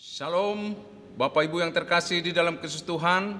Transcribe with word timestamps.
Shalom, 0.00 0.72
Bapak 1.12 1.44
Ibu 1.44 1.60
yang 1.60 1.76
terkasih 1.76 2.24
di 2.24 2.32
dalam 2.32 2.56
Kristus 2.56 2.80
Tuhan. 2.80 3.36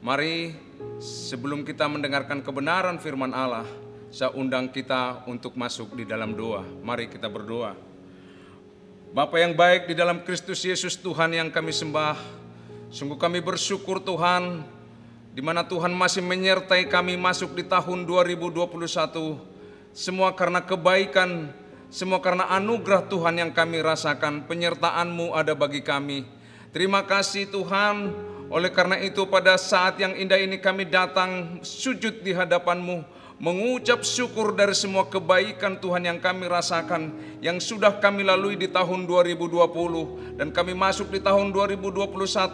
Mari 0.00 0.56
sebelum 0.96 1.60
kita 1.60 1.92
mendengarkan 1.92 2.40
kebenaran 2.40 2.96
firman 2.96 3.36
Allah, 3.36 3.68
saya 4.08 4.32
undang 4.32 4.72
kita 4.72 5.28
untuk 5.28 5.60
masuk 5.60 5.92
di 6.00 6.08
dalam 6.08 6.32
doa. 6.32 6.64
Mari 6.80 7.12
kita 7.12 7.28
berdoa. 7.28 7.76
Bapak 9.12 9.44
yang 9.44 9.52
baik 9.52 9.92
di 9.92 9.94
dalam 9.94 10.24
Kristus 10.24 10.64
Yesus 10.64 10.96
Tuhan 10.96 11.36
yang 11.36 11.52
kami 11.52 11.68
sembah, 11.68 12.16
sungguh 12.88 13.20
kami 13.20 13.44
bersyukur 13.44 14.00
Tuhan, 14.00 14.64
di 15.36 15.44
mana 15.44 15.68
Tuhan 15.68 15.92
masih 15.92 16.24
menyertai 16.24 16.88
kami 16.88 17.20
masuk 17.20 17.52
di 17.52 17.68
tahun 17.68 18.08
2021, 18.08 19.36
semua 19.92 20.32
karena 20.32 20.64
kebaikan, 20.64 21.52
semua 21.90 22.22
karena 22.22 22.46
anugerah 22.54 23.10
Tuhan 23.10 23.34
yang 23.34 23.50
kami 23.50 23.82
rasakan, 23.82 24.46
penyertaan-Mu 24.46 25.34
ada 25.34 25.58
bagi 25.58 25.82
kami. 25.82 26.22
Terima 26.70 27.02
kasih 27.02 27.50
Tuhan, 27.50 28.14
oleh 28.46 28.70
karena 28.70 28.94
itu 29.02 29.26
pada 29.26 29.58
saat 29.58 29.98
yang 29.98 30.14
indah 30.14 30.38
ini 30.38 30.62
kami 30.62 30.86
datang 30.86 31.58
sujud 31.66 32.22
di 32.22 32.30
hadapan-Mu, 32.30 33.02
mengucap 33.42 34.06
syukur 34.06 34.54
dari 34.54 34.70
semua 34.70 35.10
kebaikan 35.10 35.82
Tuhan 35.82 36.06
yang 36.06 36.22
kami 36.22 36.46
rasakan, 36.46 37.10
yang 37.42 37.58
sudah 37.58 37.98
kami 37.98 38.22
lalui 38.22 38.54
di 38.54 38.70
tahun 38.70 39.10
2020, 39.10 40.38
dan 40.38 40.54
kami 40.54 40.78
masuk 40.78 41.10
di 41.10 41.18
tahun 41.18 41.50
2021 41.50 42.06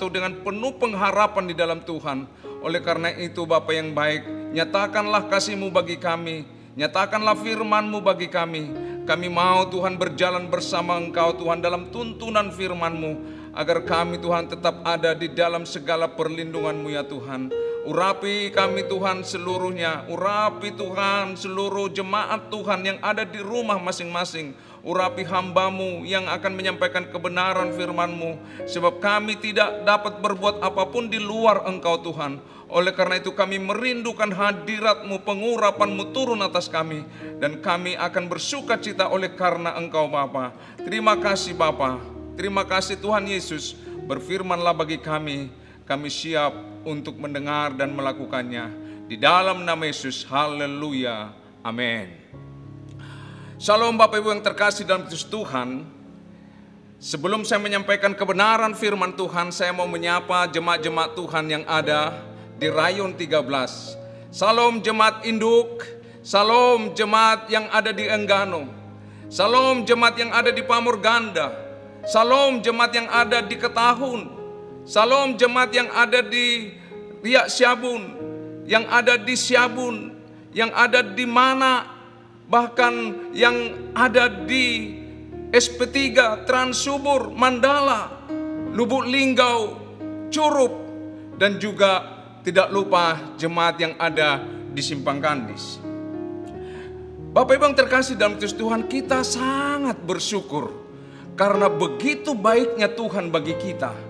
dengan 0.09 0.33
penuh 0.41 0.73
pengharapan 0.81 1.45
di 1.45 1.53
dalam 1.53 1.85
Tuhan. 1.85 2.25
Oleh 2.65 2.81
karena 2.81 3.13
itu 3.13 3.45
Bapak 3.45 3.77
yang 3.77 3.93
baik, 3.93 4.25
nyatakanlah 4.57 5.29
kasih-Mu 5.29 5.69
bagi 5.69 6.01
kami, 6.01 6.56
nyatakanlah 6.77 7.41
firman-Mu 7.41 8.05
bagi 8.05 8.29
kami, 8.29 8.69
kami 9.09 9.33
mau 9.33 9.65
Tuhan 9.73 9.97
berjalan 9.97 10.53
bersama 10.53 11.01
Engkau 11.01 11.33
Tuhan 11.33 11.65
dalam 11.65 11.89
tuntunan 11.89 12.53
firman-Mu 12.53 13.13
agar 13.57 13.81
kami 13.81 14.21
Tuhan 14.21 14.53
tetap 14.53 14.85
ada 14.85 15.17
di 15.17 15.33
dalam 15.33 15.65
segala 15.65 16.05
perlindungan-Mu 16.13 16.89
ya 16.93 17.03
Tuhan. 17.09 17.49
Urapi 17.89 18.53
kami 18.53 18.85
Tuhan 18.93 19.25
seluruhnya, 19.25 20.05
urapi 20.13 20.77
Tuhan 20.77 21.39
seluruh 21.39 21.89
jemaat 21.89 22.53
Tuhan 22.53 22.85
yang 22.85 22.99
ada 23.01 23.25
di 23.25 23.41
rumah 23.41 23.81
masing-masing. 23.81 24.53
Urapi 24.87 25.27
hambamu 25.27 26.07
yang 26.07 26.31
akan 26.31 26.55
menyampaikan 26.55 27.11
kebenaran 27.11 27.75
firman-Mu. 27.75 28.39
Sebab 28.71 29.03
kami 29.03 29.35
tidak 29.35 29.83
dapat 29.83 30.23
berbuat 30.23 30.63
apa 30.63 30.87
pun 30.87 31.11
di 31.11 31.19
luar 31.19 31.67
Engkau 31.67 31.99
Tuhan. 32.07 32.39
Oleh 32.71 32.95
karena 32.95 33.19
itu 33.19 33.35
kami 33.35 33.59
merindukan 33.59 34.31
hadirat-Mu, 34.31 35.27
pengurapan-Mu 35.27 36.15
turun 36.15 36.39
atas 36.39 36.71
kami. 36.71 37.03
Dan 37.43 37.59
kami 37.59 37.99
akan 37.99 38.31
bersuka 38.31 38.79
cita 38.79 39.11
oleh 39.11 39.35
karena 39.35 39.75
Engkau 39.75 40.07
Bapa. 40.07 40.55
Terima 40.79 41.19
kasih 41.19 41.59
Bapa. 41.59 41.99
Terima 42.39 42.63
kasih 42.63 42.95
Tuhan 43.03 43.27
Yesus. 43.27 43.75
Berfirmanlah 44.07 44.71
bagi 44.71 45.03
kami. 45.03 45.51
Kami 45.83 46.07
siap 46.07 46.55
untuk 46.87 47.19
mendengar 47.19 47.75
dan 47.75 47.91
melakukannya. 47.91 48.71
Di 49.11 49.19
dalam 49.19 49.67
nama 49.67 49.83
Yesus, 49.83 50.23
haleluya. 50.31 51.35
Amin. 51.67 52.46
Shalom 53.57 53.97
Bapak 53.97 54.21
Ibu 54.21 54.37
yang 54.37 54.45
terkasih 54.45 54.85
dalam 54.85 55.09
Kristus 55.09 55.33
Tuhan. 55.33 55.89
Sebelum 57.01 57.41
saya 57.41 57.57
menyampaikan 57.57 58.13
kebenaran 58.13 58.77
firman 58.77 59.17
Tuhan, 59.17 59.49
saya 59.49 59.73
mau 59.73 59.89
menyapa 59.89 60.45
jemaat-jemaat 60.53 61.17
Tuhan 61.17 61.45
yang 61.49 61.65
ada 61.65 62.21
di 62.61 62.69
Rayon 62.69 63.17
13. 63.17 63.97
Salam 64.29 64.85
jemaat 64.85 65.25
induk, 65.25 65.89
salam 66.21 66.93
jemaat 66.93 67.49
yang 67.49 67.65
ada 67.73 67.97
di 67.97 68.05
Enggano, 68.05 68.69
salam 69.33 69.89
jemaat 69.89 70.21
yang 70.21 70.37
ada 70.37 70.53
di 70.53 70.61
Pamur 70.61 71.01
Ganda, 71.01 71.57
salam 72.05 72.61
jemaat 72.61 72.93
yang 72.93 73.09
ada 73.09 73.41
di 73.41 73.57
Ketahun, 73.57 74.21
salam 74.85 75.33
jemaat 75.33 75.73
yang 75.73 75.89
ada 75.97 76.21
di 76.21 76.77
Riak 77.25 77.49
Siabun, 77.49 78.21
yang 78.69 78.85
ada 78.85 79.17
di 79.17 79.33
Siabun, 79.33 80.13
yang 80.53 80.69
ada 80.77 81.01
di 81.01 81.25
mana, 81.25 81.96
bahkan 82.47 83.27
yang 83.35 83.91
ada 83.95 84.31
di 84.31 84.99
SP3, 85.51 85.95
Transubur, 86.47 87.31
Mandala, 87.35 88.27
Lubuk 88.75 89.07
Linggau, 89.07 89.79
Curup, 90.31 90.75
dan 91.39 91.59
juga 91.59 92.03
tidak 92.43 92.71
lupa 92.71 93.35
jemaat 93.35 93.77
yang 93.83 93.95
ada 93.99 94.43
di 94.47 94.83
Simpang 94.83 95.19
Kandis. 95.19 95.83
Bapak 97.37 97.61
Ibu 97.61 97.77
terkasih 97.77 98.17
dalam 98.17 98.41
Kristus 98.41 98.57
Tuhan, 98.57 98.89
kita 98.89 99.21
sangat 99.21 100.01
bersyukur 100.01 100.73
karena 101.37 101.69
begitu 101.69 102.33
baiknya 102.33 102.89
Tuhan 102.89 103.29
bagi 103.29 103.53
kita. 103.61 104.06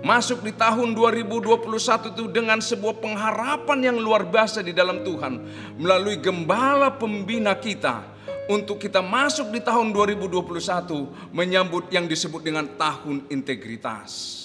Masuk 0.00 0.40
di 0.40 0.56
tahun 0.56 0.96
2021 0.96 2.16
itu 2.16 2.24
dengan 2.32 2.56
sebuah 2.56 3.04
pengharapan 3.04 3.92
yang 3.92 3.96
luar 4.00 4.24
biasa 4.24 4.64
di 4.64 4.72
dalam 4.72 5.04
Tuhan 5.04 5.44
melalui 5.76 6.16
gembala 6.16 6.88
pembina 6.88 7.52
kita 7.52 8.08
untuk 8.48 8.80
kita 8.80 9.04
masuk 9.04 9.52
di 9.52 9.60
tahun 9.60 9.92
2021 9.92 11.36
menyambut 11.36 11.92
yang 11.92 12.08
disebut 12.08 12.40
dengan 12.40 12.64
tahun 12.80 13.28
integritas. 13.28 14.40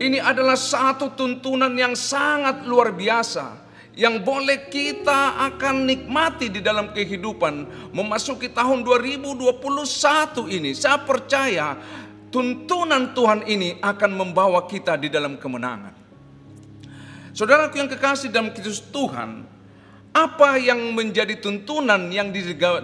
Ini 0.00 0.24
adalah 0.24 0.56
satu 0.56 1.12
tuntunan 1.12 1.74
yang 1.76 1.92
sangat 1.92 2.64
luar 2.64 2.96
biasa 2.96 3.62
yang 3.92 4.24
boleh 4.24 4.72
kita 4.72 5.36
akan 5.52 5.84
nikmati 5.84 6.48
di 6.48 6.64
dalam 6.64 6.96
kehidupan 6.96 7.68
memasuki 7.92 8.48
tahun 8.48 8.80
2021 8.88 9.52
ini. 10.48 10.72
Saya 10.72 11.04
percaya 11.04 11.76
tuntunan 12.32 13.12
Tuhan 13.12 13.44
ini 13.44 13.76
akan 13.78 14.10
membawa 14.16 14.64
kita 14.64 14.96
di 14.96 15.12
dalam 15.12 15.36
kemenangan. 15.36 15.94
Saudaraku 17.36 17.76
yang 17.76 17.92
kekasih 17.92 18.32
dalam 18.32 18.56
Kristus 18.56 18.80
Tuhan, 18.88 19.44
apa 20.12 20.56
yang 20.60 20.80
menjadi 20.96 21.36
tuntunan 21.40 22.08
yang 22.12 22.32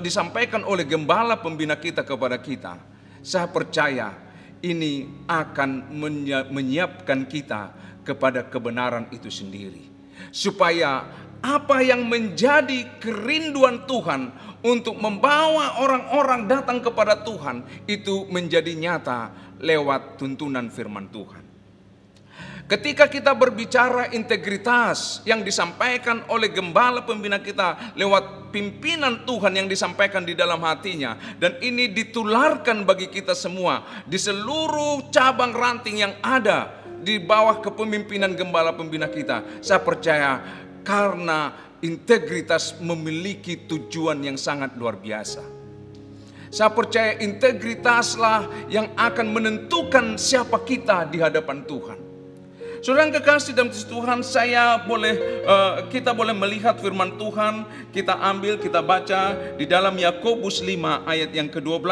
disampaikan 0.04 0.64
oleh 0.64 0.84
gembala 0.84 1.41
pembina 1.41 1.76
kita 1.76 2.04
kepada 2.04 2.37
kita? 2.41 2.76
Saya 3.25 3.48
percaya 3.48 4.12
ini 4.64 5.25
akan 5.28 5.92
menyiapkan 6.48 7.28
kita 7.28 7.72
kepada 8.04 8.48
kebenaran 8.48 9.12
itu 9.12 9.28
sendiri. 9.28 9.84
Supaya 10.32 11.04
apa 11.43 11.82
yang 11.84 12.06
menjadi 12.06 12.99
kerinduan 12.99 13.87
Tuhan 13.87 14.34
untuk 14.62 14.99
membawa 14.99 15.78
orang-orang 15.78 16.50
datang 16.50 16.82
kepada 16.82 17.22
Tuhan 17.22 17.62
itu 17.87 18.26
menjadi 18.26 18.75
nyata 18.75 19.31
lewat 19.62 20.19
tuntunan 20.19 20.66
firman 20.71 21.06
Tuhan. 21.10 21.47
Ketika 22.69 23.09
kita 23.09 23.32
berbicara 23.32 24.12
integritas 24.12 25.25
yang 25.25 25.41
disampaikan 25.41 26.21
oleh 26.28 26.53
gembala 26.53 27.00
pembina 27.00 27.41
kita 27.41 27.97
lewat 27.97 28.53
pimpinan 28.53 29.25
Tuhan 29.25 29.56
yang 29.56 29.65
disampaikan 29.72 30.20
di 30.20 30.37
dalam 30.37 30.60
hatinya 30.60 31.16
dan 31.41 31.56
ini 31.65 31.88
ditularkan 31.88 32.84
bagi 32.84 33.09
kita 33.09 33.32
semua 33.32 34.05
di 34.05 34.20
seluruh 34.20 35.09
cabang 35.09 35.56
ranting 35.56 36.05
yang 36.05 36.12
ada 36.20 36.84
di 37.00 37.16
bawah 37.16 37.65
kepemimpinan 37.65 38.37
gembala 38.37 38.76
pembina 38.76 39.09
kita. 39.09 39.65
Saya 39.65 39.81
percaya 39.81 40.44
karena 40.88 41.53
integritas 41.84 42.72
memiliki 42.81 43.69
tujuan 43.69 44.25
yang 44.25 44.41
sangat 44.41 44.72
luar 44.81 44.97
biasa. 44.97 45.44
Saya 46.49 46.72
percaya 46.72 47.21
integritaslah 47.21 48.72
yang 48.72 48.88
akan 48.97 49.26
menentukan 49.28 50.16
siapa 50.16 50.65
kita 50.65 51.04
di 51.12 51.21
hadapan 51.21 51.60
Tuhan. 51.69 52.09
Saudara 52.78 53.10
kekasih 53.10 53.59
dalam 53.59 53.75
Tuhan, 53.75 54.22
saya 54.22 54.78
boleh 54.87 55.43
uh, 55.44 55.91
kita 55.91 56.15
boleh 56.15 56.31
melihat 56.31 56.78
firman 56.78 57.19
Tuhan, 57.19 57.66
kita 57.91 58.15
ambil, 58.22 58.55
kita 58.56 58.78
baca 58.81 59.34
di 59.59 59.66
dalam 59.66 59.99
Yakobus 59.99 60.62
5 60.62 61.05
ayat 61.05 61.31
yang 61.34 61.50
ke-12. 61.50 61.84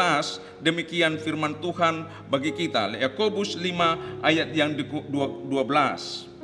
Demikian 0.63 1.19
firman 1.19 1.59
Tuhan 1.59 2.07
bagi 2.31 2.55
kita. 2.55 2.97
Yakobus 2.97 3.59
5 3.59 4.23
ayat 4.23 4.49
yang 4.55 4.79
ke-12. 4.79 6.36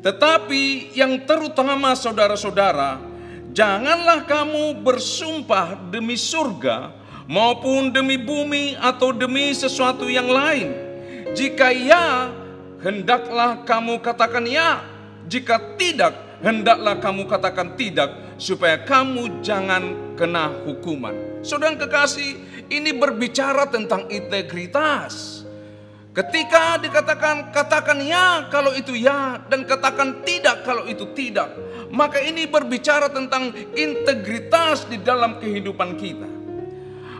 Tetapi 0.00 0.94
yang 0.96 1.24
terutama 1.24 1.96
saudara-saudara, 1.96 3.00
janganlah 3.50 4.24
kamu 4.28 4.80
bersumpah 4.84 5.76
demi 5.88 6.14
surga 6.14 6.92
maupun 7.26 7.90
demi 7.90 8.14
bumi 8.16 8.78
atau 8.78 9.10
demi 9.10 9.50
sesuatu 9.50 10.06
yang 10.06 10.30
lain. 10.30 10.70
Jika 11.34 11.74
ya, 11.74 12.30
hendaklah 12.80 13.66
kamu 13.66 13.98
katakan 14.00 14.46
ya. 14.46 14.80
Jika 15.26 15.74
tidak, 15.74 16.38
hendaklah 16.38 17.02
kamu 17.02 17.26
katakan 17.26 17.74
tidak, 17.74 18.38
supaya 18.38 18.78
kamu 18.86 19.42
jangan 19.42 20.14
kena 20.14 20.54
hukuman. 20.62 21.42
Saudara 21.42 21.74
kekasih, 21.74 22.38
ini 22.70 22.94
berbicara 22.94 23.66
tentang 23.66 24.06
integritas. 24.06 25.35
Ketika 26.16 26.80
dikatakan 26.80 27.52
katakan 27.52 28.00
ya 28.00 28.48
kalau 28.48 28.72
itu 28.72 28.96
ya 28.96 29.36
dan 29.52 29.68
katakan 29.68 30.24
tidak 30.24 30.64
kalau 30.64 30.88
itu 30.88 31.12
tidak, 31.12 31.52
maka 31.92 32.24
ini 32.24 32.48
berbicara 32.48 33.12
tentang 33.12 33.52
integritas 33.76 34.88
di 34.88 34.96
dalam 34.96 35.36
kehidupan 35.36 35.92
kita. 36.00 36.24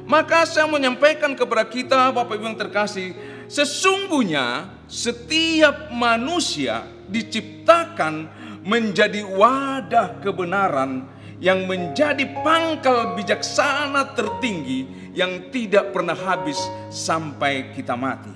Maka 0.08 0.48
saya 0.48 0.64
menyampaikan 0.64 1.36
kepada 1.36 1.68
kita 1.68 2.08
Bapak 2.08 2.40
Ibu 2.40 2.46
yang 2.48 2.56
terkasih, 2.56 3.12
Sesungguhnya 3.46 4.66
setiap 4.90 5.94
manusia 5.94 6.82
diciptakan 7.06 8.26
menjadi 8.66 9.22
wadah 9.22 10.18
kebenaran 10.18 11.06
yang 11.38 11.62
menjadi 11.70 12.26
pangkal 12.42 13.14
bijaksana 13.14 14.18
tertinggi 14.18 15.10
yang 15.14 15.54
tidak 15.54 15.94
pernah 15.94 16.18
habis 16.18 16.58
sampai 16.90 17.70
kita 17.70 17.94
mati. 17.94 18.34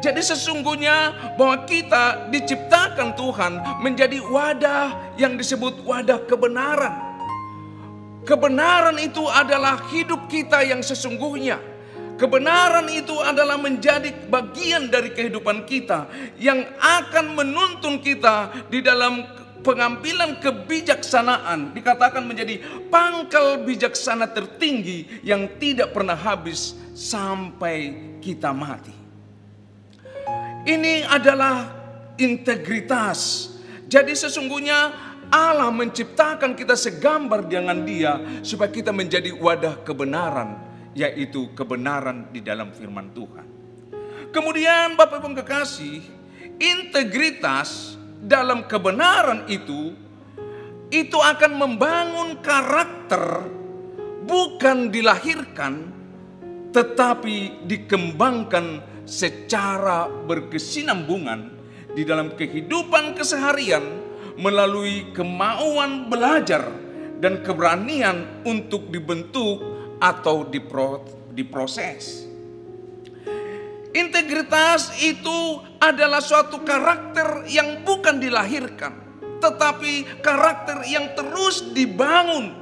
Jadi 0.00 0.20
sesungguhnya 0.24 1.12
bahwa 1.36 1.68
kita 1.68 2.32
diciptakan 2.32 3.12
Tuhan 3.12 3.52
menjadi 3.84 4.16
wadah 4.24 5.16
yang 5.20 5.36
disebut 5.36 5.84
wadah 5.84 6.24
kebenaran. 6.24 7.10
Kebenaran 8.24 8.96
itu 8.96 9.24
adalah 9.28 9.80
hidup 9.92 10.28
kita 10.28 10.64
yang 10.64 10.80
sesungguhnya. 10.80 11.60
Kebenaran 12.16 12.84
itu 12.92 13.16
adalah 13.16 13.56
menjadi 13.56 14.12
bagian 14.28 14.92
dari 14.92 15.12
kehidupan 15.16 15.64
kita 15.64 16.04
yang 16.36 16.68
akan 16.76 17.32
menuntun 17.32 17.96
kita 18.00 18.68
di 18.68 18.84
dalam 18.84 19.24
pengambilan 19.64 20.36
kebijaksanaan 20.40 21.72
dikatakan 21.72 22.24
menjadi 22.24 22.60
pangkal 22.92 23.64
bijaksana 23.64 24.28
tertinggi 24.36 25.24
yang 25.24 25.48
tidak 25.56 25.96
pernah 25.96 26.16
habis 26.16 26.76
sampai 26.92 27.96
kita 28.20 28.52
mati. 28.52 28.99
Ini 30.70 31.02
adalah 31.02 31.66
integritas. 32.14 33.50
Jadi 33.90 34.14
sesungguhnya 34.14 34.94
Allah 35.34 35.66
menciptakan 35.74 36.54
kita 36.54 36.78
segambar 36.78 37.50
dengan 37.50 37.82
Dia 37.82 38.42
supaya 38.46 38.70
kita 38.70 38.94
menjadi 38.94 39.34
wadah 39.34 39.82
kebenaran 39.82 40.62
yaitu 40.94 41.50
kebenaran 41.58 42.30
di 42.30 42.38
dalam 42.38 42.70
firman 42.70 43.10
Tuhan. 43.10 43.46
Kemudian 44.30 44.94
Bapak 44.94 45.26
Ibu 45.26 45.42
kekasih, 45.42 46.06
integritas 46.62 47.98
dalam 48.22 48.62
kebenaran 48.70 49.50
itu 49.50 49.90
itu 50.90 51.18
akan 51.18 51.52
membangun 51.58 52.38
karakter 52.38 53.42
bukan 54.22 54.90
dilahirkan 54.90 55.90
tetapi 56.70 57.66
dikembangkan 57.66 58.89
secara 59.10 60.06
berkesinambungan 60.06 61.50
di 61.98 62.06
dalam 62.06 62.38
kehidupan 62.38 63.18
keseharian 63.18 63.82
melalui 64.38 65.10
kemauan 65.10 66.06
belajar 66.06 66.70
dan 67.18 67.42
keberanian 67.42 68.46
untuk 68.46 68.86
dibentuk 68.94 69.58
atau 69.98 70.46
dipro, 70.46 71.02
diproses. 71.34 72.30
Integritas 73.90 74.94
itu 75.02 75.58
adalah 75.82 76.22
suatu 76.22 76.62
karakter 76.62 77.50
yang 77.50 77.82
bukan 77.82 78.22
dilahirkan, 78.22 78.94
tetapi 79.42 80.22
karakter 80.22 80.86
yang 80.86 81.10
terus 81.18 81.74
dibangun. 81.74 82.59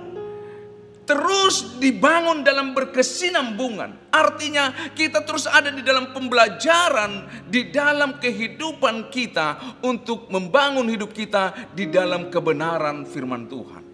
Terus 1.08 1.81
dibangun 1.81 2.44
dalam 2.44 2.76
berkesinambungan. 2.76 4.12
Artinya 4.12 4.93
kita 4.93 5.25
terus 5.25 5.49
ada 5.49 5.72
di 5.72 5.81
dalam 5.81 6.12
pembelajaran 6.12 7.25
di 7.49 7.72
dalam 7.72 8.20
kehidupan 8.20 9.08
kita 9.08 9.81
untuk 9.88 10.28
membangun 10.28 10.84
hidup 10.84 11.16
kita 11.16 11.72
di 11.72 11.88
dalam 11.88 12.28
kebenaran 12.28 13.08
firman 13.08 13.49
Tuhan. 13.49 13.84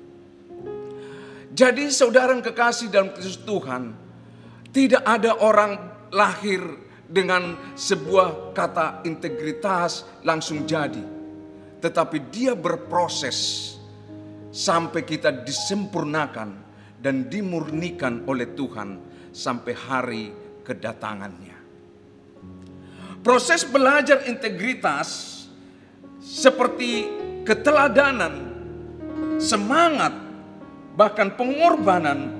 Jadi 1.55 1.87
saudara 1.95 2.35
kekasih 2.35 2.91
dalam 2.91 3.15
Kristus 3.15 3.39
Tuhan, 3.47 3.95
tidak 4.75 5.07
ada 5.07 5.39
orang 5.39 5.79
lahir 6.11 6.67
dengan 7.07 7.79
sebuah 7.79 8.51
kata 8.59 9.07
integritas 9.07 10.03
langsung 10.27 10.67
jadi. 10.67 11.15
Tetapi 11.79 12.19
dia 12.35 12.59
berproses 12.59 13.71
sampai 14.51 15.07
kita 15.07 15.31
disempurnakan 15.31 16.64
dan 17.05 17.29
dimurnikan 17.29 18.25
oleh 18.25 18.57
Tuhan 18.57 18.97
sampai 19.29 19.75
hari 19.77 20.25
kedatangannya. 20.65 21.53
Proses 23.21 23.69
belajar 23.69 24.25
integritas 24.25 25.45
seperti 26.25 27.05
keteladanan, 27.45 28.35
semangat, 29.37 30.17
bahkan 30.97 31.37
pengorbanan, 31.37 32.33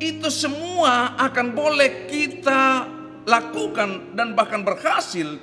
itu 0.00 0.32
semua 0.32 1.12
akan 1.20 1.52
boleh 1.52 2.08
kita 2.08 2.88
lakukan 3.28 4.16
dan 4.16 4.32
bahkan 4.32 4.64
berhasil 4.64 5.36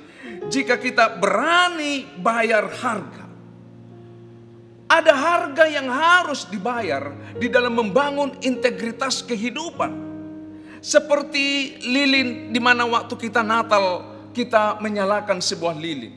jika 0.50 0.78
kita 0.78 1.18
berani 1.22 2.06
bayar 2.18 2.66
harga. 2.70 3.23
Ada 4.94 5.10
harga 5.10 5.66
yang 5.66 5.90
harus 5.90 6.46
dibayar 6.46 7.10
di 7.34 7.50
dalam 7.50 7.74
membangun 7.74 8.30
integritas 8.46 9.26
kehidupan. 9.26 9.90
Seperti 10.78 11.74
lilin 11.82 12.54
di 12.54 12.60
mana 12.62 12.86
waktu 12.86 13.18
kita 13.18 13.42
Natal 13.42 14.06
kita 14.30 14.78
menyalakan 14.78 15.42
sebuah 15.42 15.74
lilin. 15.74 16.14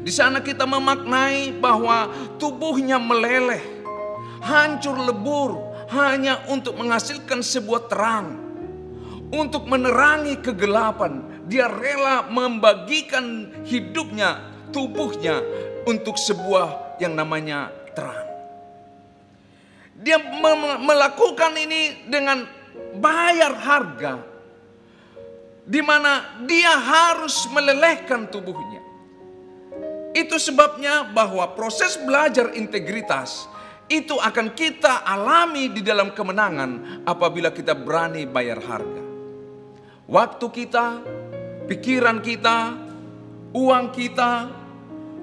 Di 0.00 0.08
sana 0.08 0.40
kita 0.40 0.64
memaknai 0.64 1.52
bahwa 1.60 2.08
tubuhnya 2.40 2.96
meleleh, 2.96 3.60
hancur 4.40 4.96
lebur 4.96 5.60
hanya 5.92 6.40
untuk 6.48 6.80
menghasilkan 6.80 7.44
sebuah 7.44 7.92
terang. 7.92 8.40
Untuk 9.30 9.68
menerangi 9.68 10.40
kegelapan, 10.40 11.44
dia 11.44 11.68
rela 11.68 12.24
membagikan 12.32 13.52
hidupnya, 13.68 14.40
tubuhnya 14.72 15.44
untuk 15.86 16.16
sebuah 16.16 16.89
yang 17.00 17.16
namanya 17.16 17.72
terang. 17.96 18.28
Dia 20.00 20.20
melakukan 20.80 21.52
ini 21.56 22.08
dengan 22.08 22.44
bayar 23.00 23.52
harga 23.56 24.14
di 25.64 25.80
mana 25.84 26.40
dia 26.44 26.72
harus 26.72 27.48
melelehkan 27.52 28.28
tubuhnya. 28.28 28.80
Itu 30.10 30.36
sebabnya 30.42 31.06
bahwa 31.06 31.54
proses 31.54 31.94
belajar 32.00 32.52
integritas 32.58 33.46
itu 33.86 34.18
akan 34.18 34.54
kita 34.54 35.02
alami 35.06 35.70
di 35.70 35.82
dalam 35.82 36.14
kemenangan 36.14 37.02
apabila 37.06 37.54
kita 37.54 37.74
berani 37.74 38.26
bayar 38.26 38.58
harga. 38.62 39.02
Waktu 40.10 40.46
kita, 40.50 40.86
pikiran 41.70 42.18
kita, 42.18 42.74
uang 43.54 43.94
kita, 43.94 44.59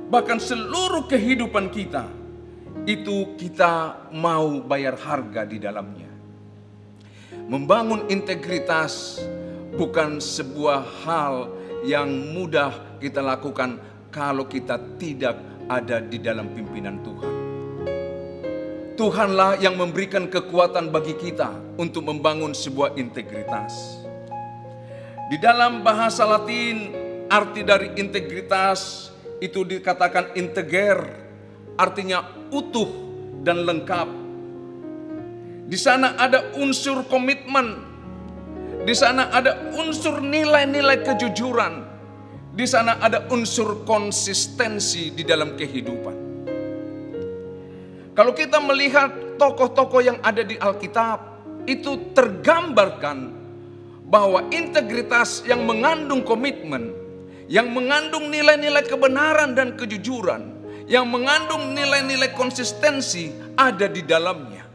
bahkan 0.08 0.40
seluruh 0.40 1.06
kehidupan 1.06 1.68
kita, 1.72 2.08
itu 2.88 3.36
kita 3.36 4.08
mau 4.16 4.64
bayar 4.64 4.96
harga 4.96 5.44
di 5.44 5.60
dalamnya. 5.60 6.12
Membangun 7.48 8.08
integritas 8.12 9.24
bukan 9.76 10.20
sebuah 10.20 10.84
hal 11.04 11.52
yang 11.84 12.08
mudah 12.36 13.00
kita 13.00 13.20
lakukan 13.20 13.80
kalau 14.12 14.48
kita 14.48 14.80
tidak 14.96 15.36
ada 15.68 16.00
di 16.00 16.18
dalam 16.20 16.52
pimpinan 16.56 17.04
Tuhan. 17.04 17.34
Tuhanlah 18.98 19.62
yang 19.62 19.78
memberikan 19.78 20.26
kekuatan 20.26 20.90
bagi 20.90 21.14
kita 21.14 21.54
untuk 21.78 22.10
membangun 22.10 22.58
sebuah 22.58 22.98
integritas. 22.98 24.02
Di 25.30 25.38
dalam 25.38 25.86
bahasa 25.86 26.26
Latin, 26.26 26.96
arti 27.30 27.62
dari 27.62 27.94
integritas 27.94 29.12
itu 29.38 29.62
dikatakan 29.62 30.34
integer, 30.34 30.98
artinya 31.78 32.50
utuh 32.50 32.90
dan 33.46 33.62
lengkap. 33.64 34.10
Di 35.68 35.78
sana 35.78 36.18
ada 36.18 36.58
unsur 36.58 37.06
komitmen, 37.06 37.78
di 38.88 38.96
sana 38.96 39.30
ada 39.30 39.76
unsur 39.78 40.24
nilai-nilai 40.24 41.06
kejujuran, 41.06 41.86
di 42.56 42.66
sana 42.66 42.98
ada 42.98 43.30
unsur 43.30 43.86
konsistensi 43.86 45.14
di 45.14 45.22
dalam 45.22 45.54
kehidupan. 45.54 46.18
Kalau 48.18 48.34
kita 48.34 48.58
melihat 48.58 49.38
tokoh-tokoh 49.38 50.02
yang 50.02 50.18
ada 50.26 50.42
di 50.42 50.58
Alkitab, 50.58 51.38
itu 51.70 52.10
tergambarkan 52.18 53.30
bahwa 54.10 54.50
integritas 54.50 55.46
yang 55.46 55.62
mengandung 55.68 56.26
komitmen, 56.26 56.97
yang 57.48 57.72
mengandung 57.72 58.28
nilai-nilai 58.28 58.84
kebenaran 58.84 59.56
dan 59.56 59.80
kejujuran, 59.80 60.52
yang 60.88 61.08
mengandung 61.08 61.72
nilai-nilai 61.72 62.36
konsistensi 62.36 63.32
ada 63.56 63.88
di 63.88 64.04
dalamnya. 64.04 64.68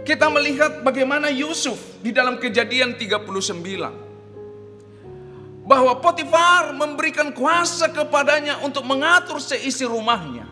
Kita 0.00 0.32
melihat 0.32 0.80
bagaimana 0.80 1.28
Yusuf 1.28 2.00
di 2.00 2.10
dalam 2.10 2.40
kejadian 2.40 2.96
39. 2.96 5.68
Bahwa 5.68 5.92
Potifar 6.02 6.74
memberikan 6.74 7.30
kuasa 7.30 7.86
kepadanya 7.92 8.58
untuk 8.64 8.82
mengatur 8.82 9.38
seisi 9.38 9.86
rumahnya. 9.86 10.48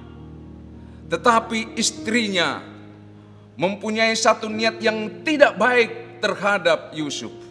Tetapi 1.08 1.74
istrinya 1.80 2.62
mempunyai 3.58 4.14
satu 4.14 4.46
niat 4.46 4.78
yang 4.78 5.26
tidak 5.26 5.58
baik 5.58 6.22
terhadap 6.22 6.94
Yusuf. 6.94 7.47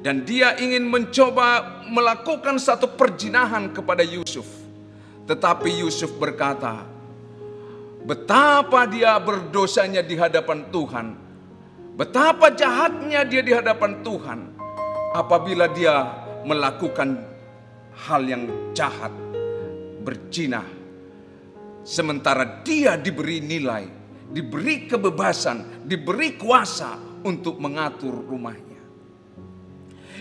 Dan 0.00 0.24
dia 0.24 0.56
ingin 0.56 0.88
mencoba 0.88 1.80
melakukan 1.88 2.56
satu 2.56 2.96
perjinahan 2.96 3.68
kepada 3.76 4.00
Yusuf. 4.00 4.48
Tetapi 5.28 5.84
Yusuf 5.84 6.16
berkata, 6.16 6.88
betapa 8.08 8.88
dia 8.88 9.20
berdosanya 9.20 10.00
di 10.00 10.16
hadapan 10.16 10.64
Tuhan. 10.72 11.06
Betapa 12.00 12.48
jahatnya 12.48 13.28
dia 13.28 13.44
di 13.44 13.52
hadapan 13.52 14.00
Tuhan. 14.00 14.40
Apabila 15.12 15.68
dia 15.68 16.08
melakukan 16.48 17.20
hal 18.08 18.24
yang 18.24 18.72
jahat, 18.72 19.12
berjinah. 20.00 20.64
Sementara 21.84 22.64
dia 22.64 22.96
diberi 22.96 23.44
nilai, 23.44 23.84
diberi 24.32 24.88
kebebasan, 24.88 25.84
diberi 25.84 26.40
kuasa 26.40 26.96
untuk 27.24 27.60
mengatur 27.60 28.16
rumahnya. 28.24 28.69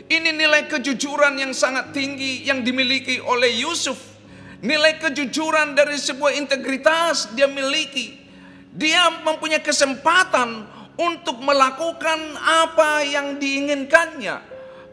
Ini 0.10 0.34
nilai 0.34 0.66
kejujuran 0.66 1.38
yang 1.38 1.54
sangat 1.54 1.94
tinggi 1.94 2.42
yang 2.42 2.66
dimiliki 2.66 3.22
oleh 3.22 3.62
Yusuf. 3.62 4.18
Nilai 4.58 4.98
kejujuran 4.98 5.78
dari 5.78 6.02
sebuah 6.02 6.34
integritas 6.34 7.30
dia 7.38 7.46
miliki. 7.46 8.18
Dia 8.74 9.22
mempunyai 9.22 9.62
kesempatan 9.62 10.66
untuk 10.98 11.38
melakukan 11.46 12.42
apa 12.42 13.06
yang 13.06 13.38
diinginkannya. 13.38 14.42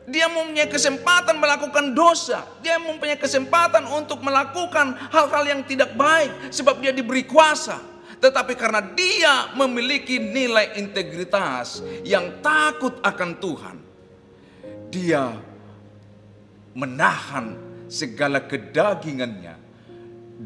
Dia 0.05 0.29
mempunyai 0.29 0.69
kesempatan 0.69 1.41
melakukan 1.41 1.97
dosa. 1.97 2.45
Dia 2.61 2.77
mempunyai 2.77 3.17
kesempatan 3.17 3.89
untuk 3.89 4.21
melakukan 4.21 5.01
hal-hal 5.17 5.49
yang 5.49 5.65
tidak 5.65 5.97
baik. 5.97 6.53
Sebab 6.53 6.85
dia 6.85 6.93
diberi 6.93 7.25
kuasa. 7.25 7.81
Tetapi 8.21 8.53
karena 8.53 8.85
dia 8.93 9.49
memiliki 9.57 10.21
nilai 10.21 10.77
integritas 10.77 11.81
yang 12.05 12.45
takut 12.45 13.01
akan 13.01 13.33
Tuhan 13.41 13.86
dia 14.97 15.37
menahan 16.73 17.61
segala 17.93 18.41
kedagingannya 18.41 19.61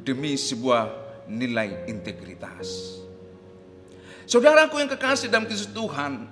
demi 0.02 0.34
sebuah 0.34 0.90
nilai 1.30 1.86
integritas. 1.86 2.98
Saudaraku 4.26 4.82
yang 4.82 4.90
kekasih 4.90 5.30
dalam 5.30 5.46
Kristus 5.46 5.70
Tuhan, 5.70 6.26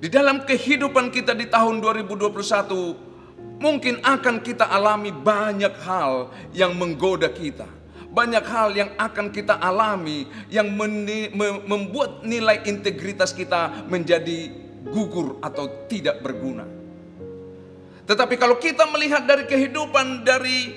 di 0.00 0.08
dalam 0.08 0.44
kehidupan 0.48 1.12
kita 1.12 1.36
di 1.36 1.48
tahun 1.48 1.80
2021 1.80 3.60
mungkin 3.60 4.00
akan 4.00 4.36
kita 4.40 4.68
alami 4.68 5.12
banyak 5.12 5.76
hal 5.84 6.32
yang 6.56 6.72
menggoda 6.76 7.28
kita. 7.28 7.68
Banyak 8.16 8.44
hal 8.48 8.72
yang 8.72 8.90
akan 8.96 9.28
kita 9.28 9.60
alami 9.60 10.24
yang 10.48 10.72
membuat 11.68 12.24
nilai 12.24 12.64
integritas 12.64 13.36
kita 13.36 13.84
menjadi 13.92 14.48
gugur 14.88 15.36
atau 15.44 15.84
tidak 15.84 16.24
berguna. 16.24 16.85
Tetapi 18.06 18.38
kalau 18.38 18.56
kita 18.62 18.86
melihat 18.86 19.26
dari 19.26 19.50
kehidupan 19.50 20.22
dari 20.22 20.70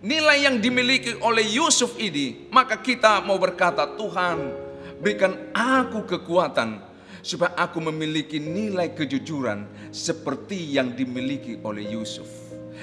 nilai 0.00 0.48
yang 0.48 0.56
dimiliki 0.60 1.12
oleh 1.20 1.44
Yusuf 1.44 2.00
ini, 2.00 2.48
maka 2.48 2.80
kita 2.80 3.20
mau 3.20 3.36
berkata, 3.36 3.84
Tuhan, 3.84 4.48
berikan 4.96 5.36
aku 5.52 6.08
kekuatan 6.08 6.80
supaya 7.20 7.52
aku 7.56 7.84
memiliki 7.84 8.40
nilai 8.40 8.96
kejujuran 8.96 9.92
seperti 9.92 10.76
yang 10.76 10.96
dimiliki 10.96 11.60
oleh 11.60 11.84
Yusuf. 11.92 12.28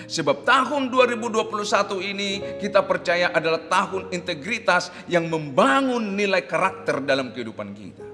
Sebab 0.05 0.45
tahun 0.45 0.89
2021 0.89 1.45
ini 2.05 2.29
kita 2.61 2.85
percaya 2.85 3.33
adalah 3.33 3.65
tahun 3.65 4.13
integritas 4.13 4.93
yang 5.09 5.25
membangun 5.29 6.17
nilai 6.17 6.45
karakter 6.45 7.01
dalam 7.05 7.33
kehidupan 7.33 7.69
kita. 7.73 8.10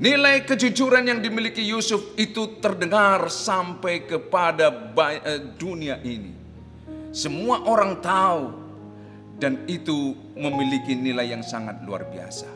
Nilai 0.00 0.48
kejujuran 0.48 1.04
yang 1.04 1.20
dimiliki 1.20 1.60
Yusuf 1.60 2.16
itu 2.16 2.56
terdengar 2.56 3.28
sampai 3.28 4.08
kepada 4.08 4.72
eh, 5.28 5.44
dunia 5.60 6.00
ini. 6.00 6.32
Semua 7.12 7.68
orang 7.68 8.00
tahu 8.00 8.48
dan 9.36 9.60
itu 9.68 10.16
memiliki 10.32 10.96
nilai 10.96 11.36
yang 11.36 11.44
sangat 11.44 11.84
luar 11.84 12.08
biasa. 12.08 12.48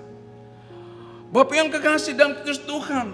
Bapak 1.36 1.52
yang 1.52 1.68
kekasih 1.68 2.16
dalam 2.16 2.40
Kristus 2.40 2.64
Tuhan, 2.64 3.12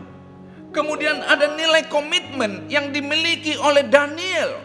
kemudian 0.71 1.27
ada 1.27 1.51
nilai 1.51 1.91
komitmen 1.91 2.71
yang 2.71 2.95
dimiliki 2.95 3.59
oleh 3.59 3.83
Daniel. 3.83 4.63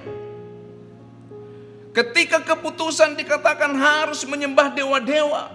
Ketika 1.90 2.44
keputusan 2.46 3.18
dikatakan 3.18 3.74
harus 3.74 4.30
menyembah 4.30 4.78
dewa-dewa, 4.78 5.50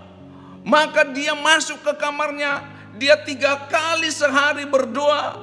maka 0.67 1.07
dia 1.07 1.38
masuk 1.38 1.79
ke 1.85 1.93
kamarnya 1.95 2.80
dia 2.97 3.15
tiga 3.23 3.69
kali 3.71 4.11
sehari 4.11 4.67
berdoa, 4.67 5.39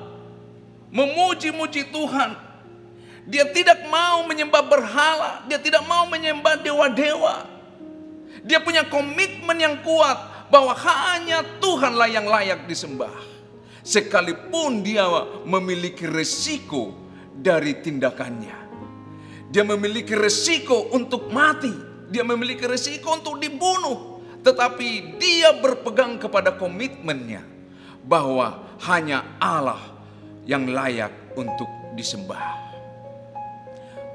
memuji-muji 0.91 1.87
Tuhan. 1.93 2.35
Dia 3.27 3.43
tidak 3.51 3.83
mau 3.91 4.23
menyembah 4.23 4.63
berhala, 4.63 5.31
dia 5.51 5.59
tidak 5.59 5.83
mau 5.83 6.07
menyembah 6.07 6.63
dewa-dewa. 6.63 7.43
Dia 8.47 8.63
punya 8.63 8.87
komitmen 8.87 9.59
yang 9.59 9.83
kuat 9.83 10.47
bahwa 10.47 10.71
hanya 10.71 11.43
Tuhanlah 11.59 12.07
yang 12.07 12.23
layak 12.23 12.63
disembah. 12.71 13.11
Sekalipun 13.83 14.83
dia 14.83 15.07
memiliki 15.43 16.07
resiko 16.07 16.95
dari 17.35 17.83
tindakannya. 17.83 18.67
Dia 19.51 19.63
memiliki 19.63 20.15
resiko 20.15 20.91
untuk 20.95 21.31
mati. 21.31 21.71
Dia 22.07 22.23
memiliki 22.23 22.63
resiko 22.63 23.15
untuk 23.15 23.39
dibunuh 23.43 24.16
tetapi 24.47 25.19
dia 25.19 25.51
berpegang 25.59 26.15
kepada 26.15 26.55
komitmennya 26.55 27.43
bahwa 28.07 28.63
hanya 28.87 29.35
Allah 29.43 29.99
yang 30.47 30.71
layak 30.71 31.11
untuk 31.35 31.67
disembah. 31.99 32.39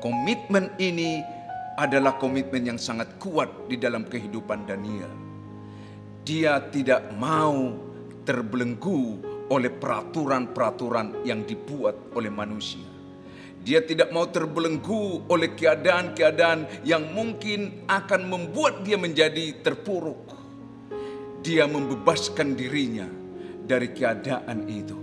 Komitmen 0.01 0.73
ini 0.81 1.21
adalah 1.77 2.17
komitmen 2.17 2.65
yang 2.65 2.81
sangat 2.81 3.21
kuat 3.21 3.69
di 3.69 3.77
dalam 3.77 4.09
kehidupan 4.09 4.65
Daniel. 4.65 5.13
Dia 6.25 6.65
tidak 6.73 7.13
mau 7.21 7.77
terbelenggu 8.25 9.21
oleh 9.53 9.69
peraturan-peraturan 9.69 11.29
yang 11.29 11.45
dibuat 11.45 12.17
oleh 12.17 12.33
manusia. 12.33 12.92
Dia 13.63 13.79
tidak 13.87 14.11
mau 14.11 14.27
terbelenggu 14.27 15.31
oleh 15.31 15.55
keadaan-keadaan 15.55 16.83
yang 16.83 17.15
mungkin 17.15 17.87
akan 17.87 18.27
membuat 18.27 18.83
dia 18.83 18.99
menjadi 18.99 19.63
terpuruk. 19.63 20.35
Dia 21.47 21.71
membebaskan 21.71 22.59
dirinya 22.59 23.07
dari 23.63 23.95
keadaan 23.95 24.67
itu 24.67 24.99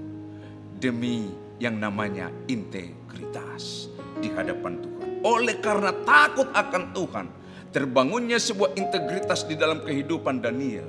demi 0.75 1.31
yang 1.59 1.79
namanya 1.79 2.31
integritas 2.47 3.91
di 4.19 4.27
hadapan 4.31 4.79
Tuhan. 4.83 5.09
Oleh 5.23 5.59
karena 5.59 5.91
takut 6.03 6.47
akan 6.51 6.83
Tuhan, 6.95 7.27
terbangunnya 7.75 8.39
sebuah 8.39 8.75
integritas 8.75 9.43
di 9.47 9.59
dalam 9.59 9.83
kehidupan 9.83 10.39
Daniel 10.39 10.87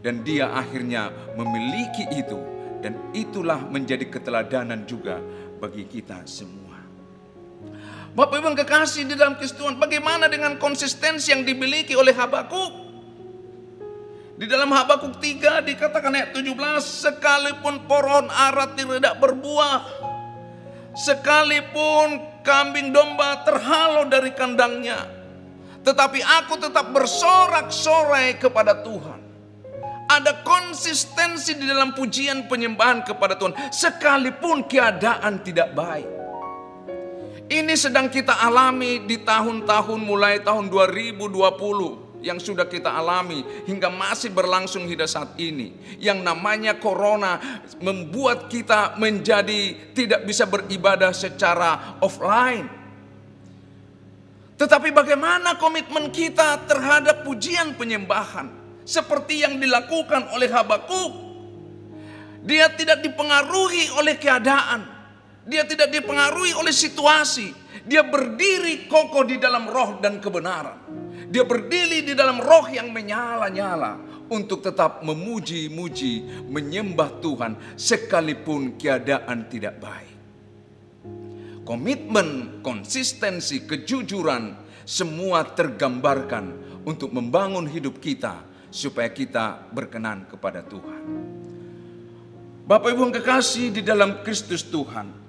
dan 0.00 0.20
dia 0.24 0.52
akhirnya 0.52 1.12
memiliki 1.36 2.08
itu 2.12 2.40
dan 2.80 2.96
itulah 3.12 3.60
menjadi 3.68 4.08
keteladanan 4.08 4.88
juga 4.88 5.20
bagi 5.60 5.84
kita 5.88 6.24
semua. 6.24 6.59
Bapak 8.20 8.36
Ibu 8.36 8.52
yang 8.52 8.58
kekasih 8.60 9.08
di 9.08 9.16
dalam 9.16 9.40
Kristus 9.40 9.64
bagaimana 9.80 10.28
dengan 10.28 10.60
konsistensi 10.60 11.32
yang 11.32 11.40
dimiliki 11.40 11.96
oleh 11.96 12.12
Habakuk? 12.12 12.92
Di 14.36 14.44
dalam 14.44 14.68
Habakuk 14.68 15.16
3 15.16 15.64
dikatakan 15.64 16.12
ayat 16.12 16.36
17, 16.36 16.52
sekalipun 16.84 17.88
pohon 17.88 18.28
ara 18.28 18.76
tidak 18.76 19.16
berbuah, 19.24 19.80
sekalipun 21.00 22.44
kambing 22.44 22.92
domba 22.92 23.40
terhalau 23.40 24.04
dari 24.04 24.36
kandangnya, 24.36 25.00
tetapi 25.80 26.20
aku 26.20 26.60
tetap 26.60 26.92
bersorak-sorai 26.92 28.36
kepada 28.36 28.84
Tuhan. 28.84 29.20
Ada 30.12 30.44
konsistensi 30.44 31.56
di 31.56 31.64
dalam 31.64 31.96
pujian 31.96 32.44
penyembahan 32.52 33.00
kepada 33.00 33.40
Tuhan, 33.40 33.56
sekalipun 33.72 34.68
keadaan 34.68 35.40
tidak 35.40 35.72
baik. 35.72 36.19
Ini 37.50 37.74
sedang 37.74 38.06
kita 38.06 38.38
alami 38.38 39.02
di 39.02 39.18
tahun-tahun 39.26 39.98
mulai 39.98 40.38
tahun 40.38 40.70
2020 40.70 42.22
yang 42.22 42.38
sudah 42.38 42.62
kita 42.68 42.94
alami 42.94 43.42
hingga 43.66 43.90
masih 43.90 44.30
berlangsung 44.30 44.86
hingga 44.86 45.02
saat 45.10 45.34
ini. 45.34 45.74
Yang 45.98 46.22
namanya 46.22 46.78
corona 46.78 47.42
membuat 47.82 48.46
kita 48.46 48.94
menjadi 49.02 49.90
tidak 49.90 50.30
bisa 50.30 50.46
beribadah 50.46 51.10
secara 51.10 51.98
offline. 51.98 52.70
Tetapi 54.54 54.94
bagaimana 54.94 55.58
komitmen 55.58 56.14
kita 56.14 56.70
terhadap 56.70 57.26
pujian 57.26 57.74
penyembahan 57.74 58.46
seperti 58.86 59.42
yang 59.42 59.58
dilakukan 59.58 60.30
oleh 60.38 60.46
Habakuk? 60.46 61.12
Dia 62.46 62.70
tidak 62.78 63.02
dipengaruhi 63.02 63.90
oleh 63.98 64.14
keadaan. 64.14 64.99
Dia 65.48 65.64
tidak 65.64 65.88
dipengaruhi 65.88 66.52
oleh 66.52 66.72
situasi. 66.72 67.52
Dia 67.84 68.04
berdiri 68.04 68.90
kokoh 68.90 69.24
di 69.24 69.40
dalam 69.40 69.64
roh 69.68 70.00
dan 70.02 70.20
kebenaran. 70.20 70.78
Dia 71.30 71.46
berdiri 71.46 72.04
di 72.04 72.12
dalam 72.12 72.42
roh 72.42 72.68
yang 72.68 72.90
menyala-nyala 72.92 74.10
untuk 74.30 74.62
tetap 74.62 75.02
memuji-muji, 75.02 76.46
menyembah 76.46 77.18
Tuhan 77.18 77.52
sekalipun 77.74 78.78
keadaan 78.78 79.50
tidak 79.50 79.82
baik. 79.82 80.08
komitmen, 81.70 82.58
konsistensi, 82.66 83.62
kejujuran, 83.62 84.58
semua 84.82 85.46
tergambarkan 85.46 86.50
untuk 86.82 87.14
membangun 87.14 87.62
hidup 87.70 88.02
kita 88.02 88.42
supaya 88.74 89.06
kita 89.06 89.70
berkenan 89.70 90.26
kepada 90.26 90.66
Tuhan. 90.66 91.02
Bapak 92.66 92.90
Ibu 92.90 93.02
yang 93.06 93.14
kekasih 93.14 93.70
di 93.70 93.82
dalam 93.86 94.18
Kristus 94.26 94.66
Tuhan, 94.66 95.19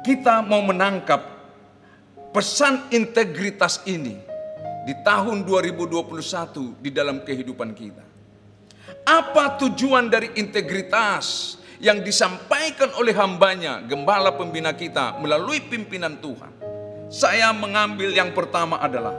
kita 0.00 0.40
mau 0.40 0.64
menangkap 0.64 1.20
pesan 2.32 2.88
integritas 2.88 3.84
ini 3.84 4.16
di 4.88 4.94
tahun 5.04 5.44
2021 5.44 6.80
di 6.80 6.90
dalam 6.90 7.20
kehidupan 7.20 7.76
kita. 7.76 8.04
Apa 9.04 9.60
tujuan 9.60 10.08
dari 10.08 10.32
integritas 10.40 11.56
yang 11.80 12.00
disampaikan 12.00 12.92
oleh 12.96 13.12
hambanya, 13.16 13.80
gembala 13.84 14.32
pembina 14.32 14.72
kita 14.72 15.20
melalui 15.20 15.60
pimpinan 15.64 16.16
Tuhan? 16.20 16.52
Saya 17.10 17.50
mengambil 17.50 18.14
yang 18.14 18.30
pertama 18.32 18.78
adalah 18.78 19.16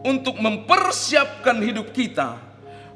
untuk 0.00 0.38
mempersiapkan 0.40 1.60
hidup 1.60 1.92
kita 1.92 2.38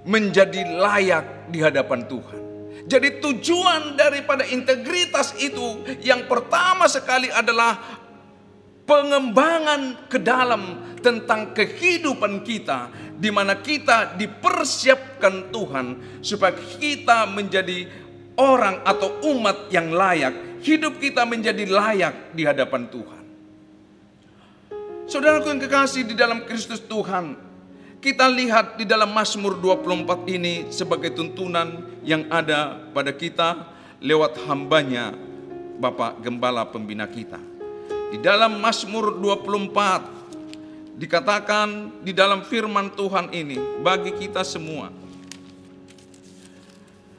menjadi 0.06 0.64
layak 0.68 1.50
di 1.52 1.58
hadapan 1.60 2.06
Tuhan. 2.08 2.53
Jadi 2.84 3.16
tujuan 3.20 3.96
daripada 3.96 4.44
integritas 4.44 5.32
itu 5.40 5.80
yang 6.04 6.28
pertama 6.28 6.84
sekali 6.84 7.32
adalah 7.32 7.80
pengembangan 8.84 10.04
ke 10.12 10.20
dalam 10.20 10.94
tentang 11.00 11.56
kehidupan 11.56 12.44
kita 12.44 12.92
di 13.16 13.32
mana 13.32 13.56
kita 13.56 14.16
dipersiapkan 14.20 15.48
Tuhan 15.48 15.86
supaya 16.20 16.52
kita 16.52 17.24
menjadi 17.24 17.88
orang 18.36 18.84
atau 18.84 19.22
umat 19.32 19.72
yang 19.72 19.88
layak, 19.94 20.60
hidup 20.60 21.00
kita 21.00 21.24
menjadi 21.24 21.64
layak 21.64 22.36
di 22.36 22.42
hadapan 22.44 22.84
Tuhan. 22.90 23.22
Saudaraku 25.04 25.52
yang 25.52 25.60
kekasih 25.60 26.08
di 26.08 26.16
dalam 26.16 26.48
Kristus 26.48 26.80
Tuhan, 26.80 27.36
kita 28.04 28.28
lihat 28.28 28.76
di 28.76 28.84
dalam 28.84 29.16
Mazmur 29.16 29.56
24 29.56 30.28
ini 30.28 30.68
sebagai 30.68 31.08
tuntunan 31.16 31.88
yang 32.04 32.28
ada 32.28 32.76
pada 32.92 33.16
kita 33.16 33.64
lewat 33.96 34.44
hambanya 34.44 35.16
Bapak 35.80 36.20
Gembala 36.20 36.68
Pembina 36.68 37.08
kita. 37.08 37.40
Di 38.12 38.20
dalam 38.20 38.60
Mazmur 38.60 39.16
24 39.16 41.00
dikatakan 41.00 41.96
di 42.04 42.12
dalam 42.12 42.44
firman 42.44 42.92
Tuhan 42.92 43.32
ini 43.32 43.56
bagi 43.80 44.12
kita 44.12 44.44
semua. 44.44 44.92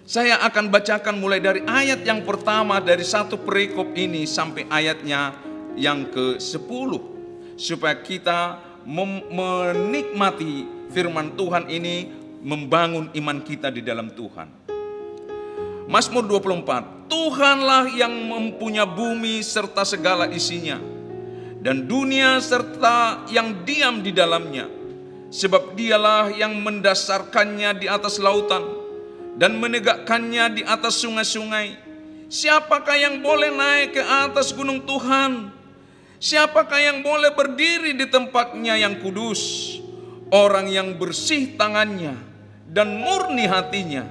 Saya 0.05 0.37
akan 0.45 0.69
bacakan 0.69 1.17
mulai 1.17 1.41
dari 1.41 1.65
ayat 1.65 2.05
yang 2.05 2.21
pertama 2.21 2.77
dari 2.77 3.01
satu 3.01 3.41
perikop 3.41 3.89
ini 3.97 4.29
sampai 4.29 4.69
ayatnya 4.69 5.33
yang 5.73 6.05
ke-10 6.13 6.89
supaya 7.57 7.97
kita 8.05 8.61
menikmati 8.85 10.74
firman 10.95 11.35
Tuhan 11.35 11.67
ini 11.67 12.07
membangun 12.39 13.11
iman 13.11 13.43
kita 13.43 13.67
di 13.67 13.83
dalam 13.83 14.15
Tuhan. 14.15 14.47
Mazmur 15.91 16.23
24, 16.23 17.11
Tuhanlah 17.11 17.91
yang 17.91 18.15
mempunyai 18.15 18.87
bumi 18.87 19.43
serta 19.43 19.83
segala 19.83 20.31
isinya 20.31 20.79
dan 21.59 21.83
dunia 21.83 22.39
serta 22.39 23.27
yang 23.27 23.67
diam 23.67 23.99
di 23.99 24.15
dalamnya. 24.15 24.71
Sebab 25.35 25.75
dialah 25.75 26.31
yang 26.31 26.63
mendasarkannya 26.63 27.75
di 27.75 27.91
atas 27.91 28.23
lautan 28.23 28.63
dan 29.35 29.59
menegakkannya 29.59 30.61
di 30.61 30.61
atas 30.63 31.03
sungai-sungai. 31.03 31.75
Siapakah 32.31 32.95
yang 32.95 33.19
boleh 33.19 33.51
naik 33.51 33.99
ke 33.99 34.03
atas 34.05 34.55
gunung 34.55 34.79
Tuhan? 34.87 35.51
Siapakah 36.23 36.79
yang 36.79 37.03
boleh 37.03 37.35
berdiri 37.35 37.91
di 37.99 38.07
tempatnya 38.07 38.79
yang 38.79 39.03
kudus? 39.03 39.75
Orang 40.33 40.65
yang 40.65 40.97
bersih 40.97 41.53
tangannya 41.53 42.17
dan 42.65 42.97
murni 42.97 43.45
hatinya, 43.45 44.05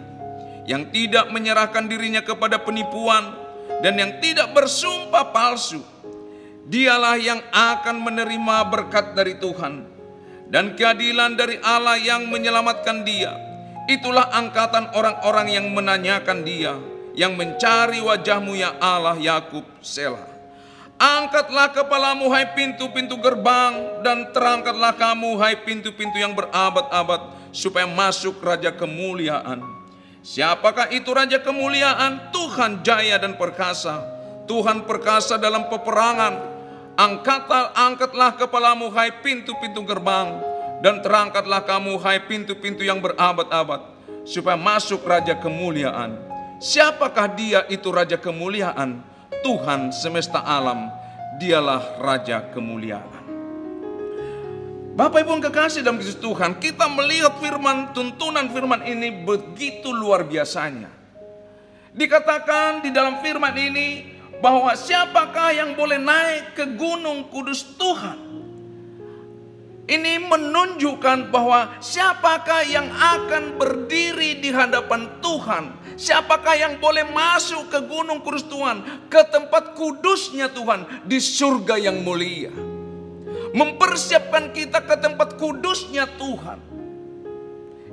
yang 0.65 0.89
tidak 0.95 1.27
menyerahkan 1.35 1.91
dirinya 1.91 2.23
kepada 2.23 2.63
penipuan 2.63 3.35
dan 3.83 3.99
yang 3.99 4.23
tidak 4.23 4.55
bersumpah 4.55 5.35
palsu. 5.35 5.83
Dialah 6.65 7.21
yang 7.21 7.45
akan 7.53 8.01
menerima 8.01 8.57
berkat 8.73 9.13
dari 9.13 9.37
Tuhan 9.37 9.85
dan 10.49 10.73
keadilan 10.73 11.37
dari 11.37 11.61
Allah 11.61 12.01
yang 12.01 12.31
menyelamatkan 12.31 13.05
dia. 13.05 13.37
Itulah 13.85 14.33
angkatan 14.33 14.97
orang-orang 14.97 15.53
yang 15.53 15.67
menanyakan 15.77 16.41
dia, 16.41 16.73
yang 17.13 17.37
mencari 17.37 18.01
wajahmu 18.01 18.57
ya 18.57 18.81
Allah 18.81 19.21
Yakub 19.21 19.67
Selah. 19.85 20.34
Angkatlah 20.95 21.75
kepalamu 21.75 22.31
hai 22.31 22.55
pintu-pintu 22.55 23.19
gerbang 23.19 23.99
dan 24.07 24.31
terangkatlah 24.31 24.95
kamu 24.95 25.35
hai 25.43 25.59
pintu-pintu 25.67 26.23
yang 26.23 26.39
berabad-abad 26.39 27.35
supaya 27.51 27.83
masuk 27.83 28.39
raja 28.39 28.71
kemuliaan. 28.71 29.59
Siapakah 30.23 30.95
itu 30.95 31.11
raja 31.11 31.43
kemuliaan? 31.43 32.31
Tuhan 32.31 32.87
jaya 32.87 33.19
dan 33.19 33.35
perkasa. 33.35 34.07
Tuhan 34.47 34.87
perkasa 34.87 35.35
dalam 35.35 35.67
peperangan. 35.67 36.55
Angkatlah, 36.95 37.75
angkatlah 37.75 38.39
kepalamu 38.39 38.87
hai 38.95 39.11
pintu-pintu 39.19 39.83
gerbang 39.83 40.39
dan 40.79 41.03
terangkatlah 41.03 41.67
kamu 41.67 41.99
hai 42.07 42.23
pintu-pintu 42.23 42.87
yang 42.87 43.03
berabad-abad 43.03 43.83
supaya 44.23 44.55
masuk 44.55 45.03
raja 45.03 45.35
kemuliaan. 45.43 46.15
Siapakah 46.63 47.35
dia 47.35 47.67
itu 47.67 47.91
raja 47.91 48.15
kemuliaan? 48.15 49.14
Tuhan 49.43 49.91
semesta 49.91 50.45
alam, 50.45 50.93
dialah 51.41 51.99
Raja 51.99 52.53
kemuliaan. 52.55 53.25
Bapak 54.95 55.27
Ibu 55.27 55.31
yang 55.35 55.45
kekasih 55.51 55.83
dalam 55.83 55.99
Kristus 55.99 56.23
Tuhan, 56.23 56.63
kita 56.63 56.87
melihat 56.87 57.35
firman 57.43 57.91
tuntunan 57.91 58.47
firman 58.55 58.87
ini 58.87 59.27
begitu 59.27 59.91
luar 59.91 60.23
biasanya. 60.23 60.87
Dikatakan 61.91 62.87
di 62.87 62.95
dalam 62.95 63.19
firman 63.19 63.59
ini 63.59 64.15
bahwa 64.39 64.71
siapakah 64.79 65.51
yang 65.51 65.75
boleh 65.75 65.99
naik 65.99 66.55
ke 66.55 66.65
gunung 66.79 67.27
kudus 67.27 67.75
Tuhan. 67.75 68.24
Ini 69.85 70.17
menunjukkan 70.17 71.29
bahwa 71.29 71.77
siapakah 71.77 72.65
yang 72.65 72.89
akan 72.89 73.61
berdiri 73.61 74.41
di 74.41 74.49
hadapan 74.49 75.21
Tuhan. 75.21 75.77
Siapakah 76.01 76.57
yang 76.57 76.75
boleh 76.81 77.05
masuk 77.13 77.69
ke 77.69 77.85
gunung 77.85 78.25
kudus 78.25 78.49
Tuhan. 78.49 78.81
Ke 79.13 79.29
tempat 79.29 79.77
kudusnya 79.77 80.49
Tuhan. 80.49 81.05
Di 81.05 81.21
surga 81.21 81.77
yang 81.77 82.01
mulia. 82.01 82.49
Mempersiapkan 83.53 84.57
kita 84.57 84.81
ke 84.89 84.97
tempat 84.97 85.37
kudusnya 85.37 86.09
Tuhan. 86.17 86.59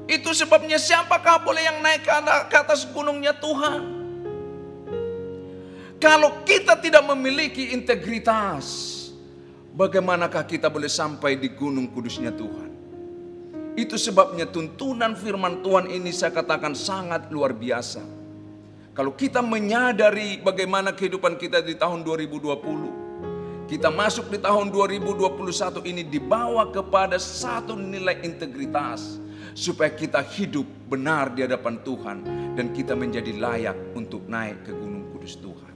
Itu 0.07 0.31
sebabnya 0.31 0.79
siapakah 0.79 1.43
boleh 1.43 1.63
yang 1.67 1.83
naik 1.83 2.07
ke 2.47 2.55
atas 2.55 2.87
gunungnya 2.87 3.35
Tuhan. 3.35 3.99
Kalau 6.01 6.41
kita 6.47 6.79
tidak 6.81 7.05
memiliki 7.05 7.75
integritas 7.77 8.90
Bagaimanakah 9.71 10.43
kita 10.43 10.67
boleh 10.67 10.91
sampai 10.91 11.39
di 11.39 11.55
gunung 11.55 11.87
kudusnya 11.95 12.35
Tuhan? 12.35 12.69
Itu 13.79 13.95
sebabnya 13.95 14.43
tuntunan 14.43 15.15
firman 15.15 15.63
Tuhan 15.63 15.87
ini 15.87 16.11
saya 16.11 16.35
katakan 16.35 16.75
sangat 16.75 17.31
luar 17.31 17.55
biasa. 17.55 18.03
Kalau 18.91 19.15
kita 19.15 19.39
menyadari 19.39 20.43
bagaimana 20.43 20.91
kehidupan 20.91 21.39
kita 21.39 21.63
di 21.63 21.79
tahun 21.79 22.03
2020, 22.03 23.71
kita 23.71 23.87
masuk 23.87 24.27
di 24.27 24.43
tahun 24.43 24.67
2021 24.67 25.39
ini 25.87 26.03
dibawa 26.03 26.67
kepada 26.67 27.15
satu 27.15 27.79
nilai 27.79 28.19
integritas 28.27 29.23
supaya 29.55 29.87
kita 29.87 30.19
hidup 30.19 30.67
benar 30.91 31.31
di 31.31 31.47
hadapan 31.47 31.79
Tuhan 31.79 32.17
dan 32.59 32.75
kita 32.75 32.91
menjadi 32.91 33.31
layak 33.39 33.95
untuk 33.95 34.27
naik 34.27 34.67
ke 34.67 34.75
gunung 34.75 35.07
kudus 35.15 35.39
Tuhan. 35.39 35.70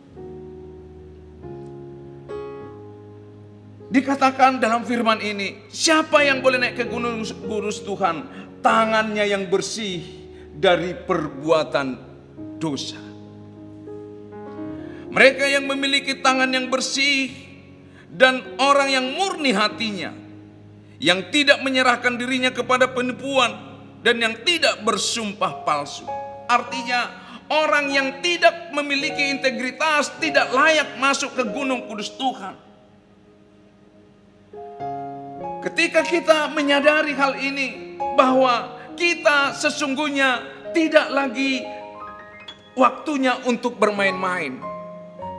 Dikatakan 3.95 4.59
dalam 4.59 4.83
firman 4.83 5.23
ini, 5.23 5.71
siapa 5.71 6.19
yang 6.19 6.43
boleh 6.43 6.59
naik 6.59 6.83
ke 6.83 6.85
gunung 6.91 7.23
gurus 7.47 7.79
Tuhan? 7.79 8.27
Tangannya 8.59 9.23
yang 9.23 9.47
bersih 9.47 10.03
dari 10.51 10.91
perbuatan 10.91 11.95
dosa. 12.59 12.99
Mereka 15.07 15.47
yang 15.47 15.63
memiliki 15.71 16.19
tangan 16.19 16.51
yang 16.51 16.67
bersih 16.67 17.31
dan 18.11 18.43
orang 18.59 18.91
yang 18.91 19.15
murni 19.15 19.55
hatinya, 19.55 20.11
yang 20.99 21.31
tidak 21.31 21.63
menyerahkan 21.63 22.19
dirinya 22.19 22.51
kepada 22.51 22.91
penipuan 22.91 23.55
dan 24.03 24.19
yang 24.19 24.35
tidak 24.43 24.75
bersumpah 24.83 25.63
palsu. 25.63 26.03
Artinya, 26.51 27.15
orang 27.47 27.87
yang 27.95 28.19
tidak 28.19 28.75
memiliki 28.75 29.31
integritas 29.31 30.11
tidak 30.19 30.51
layak 30.51 30.99
masuk 30.99 31.31
ke 31.31 31.47
gunung 31.47 31.87
kudus 31.87 32.11
Tuhan. 32.19 32.64
Ketika 35.65 36.05
kita 36.05 36.53
menyadari 36.53 37.17
hal 37.17 37.41
ini 37.41 37.97
bahwa 38.13 38.77
kita 38.93 39.57
sesungguhnya 39.57 40.45
tidak 40.77 41.09
lagi 41.09 41.65
waktunya 42.77 43.41
untuk 43.49 43.81
bermain-main. 43.81 44.75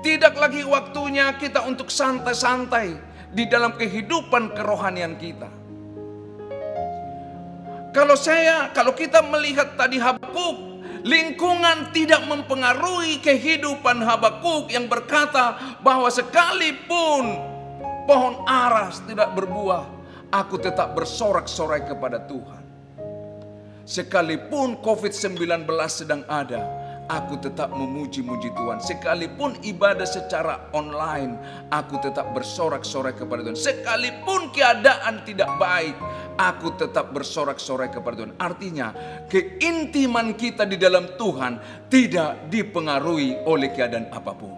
tidak 0.06 0.38
lagi 0.38 0.62
waktunya 0.62 1.34
kita 1.34 1.66
untuk 1.66 1.90
santai-santai 1.90 2.94
di 3.34 3.42
dalam 3.50 3.74
kehidupan 3.74 4.54
kerohanian 4.54 5.18
kita. 5.18 5.50
Kalau 7.90 8.14
saya, 8.14 8.70
kalau 8.70 8.94
kita 8.94 9.18
melihat 9.26 9.74
tadi 9.74 9.98
Habakuk, 9.98 10.78
lingkungan 11.02 11.90
tidak 11.90 12.22
mempengaruhi 12.22 13.18
kehidupan 13.18 13.98
Habakuk 13.98 14.70
yang 14.70 14.86
berkata 14.86 15.78
bahwa 15.82 16.06
sekalipun 16.06 17.24
pohon 18.06 18.46
aras 18.46 19.02
tidak 19.10 19.34
berbuah, 19.34 19.95
aku 20.36 20.60
tetap 20.60 20.92
bersorak-sorai 20.92 21.88
kepada 21.88 22.20
Tuhan. 22.28 22.62
Sekalipun 23.86 24.82
COVID-19 24.82 25.64
sedang 25.86 26.26
ada, 26.26 26.66
aku 27.06 27.38
tetap 27.38 27.70
memuji-muji 27.70 28.50
Tuhan. 28.52 28.82
Sekalipun 28.82 29.56
ibadah 29.62 30.04
secara 30.04 30.68
online, 30.74 31.38
aku 31.70 32.02
tetap 32.02 32.34
bersorak-sorai 32.34 33.14
kepada 33.14 33.46
Tuhan. 33.46 33.56
Sekalipun 33.56 34.50
keadaan 34.50 35.22
tidak 35.22 35.48
baik, 35.56 35.94
aku 36.34 36.74
tetap 36.74 37.14
bersorak-sorai 37.14 37.94
kepada 37.94 38.26
Tuhan. 38.26 38.34
Artinya, 38.42 38.90
keintiman 39.30 40.34
kita 40.34 40.66
di 40.66 40.76
dalam 40.76 41.14
Tuhan 41.14 41.86
tidak 41.86 42.50
dipengaruhi 42.50 43.46
oleh 43.46 43.70
keadaan 43.70 44.10
apa 44.10 44.32
pun. 44.34 44.52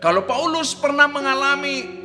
Kalau 0.00 0.24
Paulus 0.24 0.72
pernah 0.72 1.08
mengalami 1.08 2.04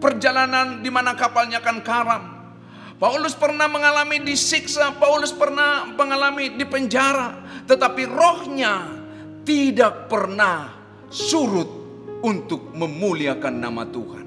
perjalanan 0.00 0.80
di 0.80 0.88
mana 0.88 1.12
kapalnya 1.14 1.60
akan 1.60 1.78
karam, 1.84 2.22
Paulus 3.00 3.32
pernah 3.32 3.64
mengalami 3.64 4.20
disiksa, 4.20 4.92
Paulus 4.96 5.32
pernah 5.32 5.88
mengalami 5.88 6.52
di 6.52 6.68
penjara, 6.68 7.62
tetapi 7.64 8.04
rohnya 8.04 9.00
tidak 9.44 10.12
pernah 10.12 10.68
surut 11.08 11.68
untuk 12.20 12.76
memuliakan 12.76 13.54
nama 13.56 13.88
Tuhan. 13.88 14.26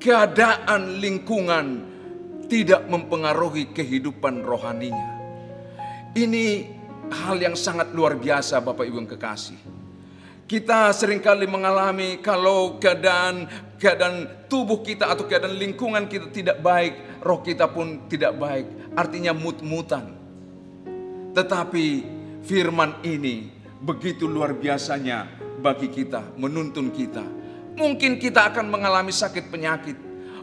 Keadaan 0.00 0.96
lingkungan 0.96 1.66
tidak 2.48 2.88
mempengaruhi 2.88 3.74
kehidupan 3.76 4.40
rohaninya. 4.40 5.10
Ini 6.16 6.46
hal 7.12 7.36
yang 7.36 7.52
sangat 7.52 7.92
luar 7.92 8.16
biasa 8.16 8.64
Bapak 8.64 8.86
Ibu 8.86 8.96
yang 9.04 9.10
kekasih. 9.12 9.60
Kita 10.46 10.94
sering 10.94 11.18
kali 11.18 11.44
mengalami 11.50 12.22
kalau 12.22 12.78
keadaan 12.78 13.50
keadaan 13.76 14.48
tubuh 14.48 14.80
kita 14.80 15.08
atau 15.08 15.28
keadaan 15.28 15.56
lingkungan 15.56 16.08
kita 16.08 16.32
tidak 16.32 16.60
baik, 16.64 17.20
roh 17.20 17.40
kita 17.44 17.68
pun 17.68 18.08
tidak 18.08 18.36
baik. 18.36 18.66
Artinya 18.96 19.36
mut-mutan. 19.36 20.16
Tetapi 21.36 21.86
firman 22.40 23.04
ini 23.04 23.52
begitu 23.84 24.24
luar 24.24 24.56
biasanya 24.56 25.28
bagi 25.60 25.92
kita, 25.92 26.36
menuntun 26.40 26.88
kita. 26.88 27.24
Mungkin 27.76 28.16
kita 28.16 28.48
akan 28.52 28.72
mengalami 28.72 29.12
sakit 29.12 29.52
penyakit. 29.52 29.96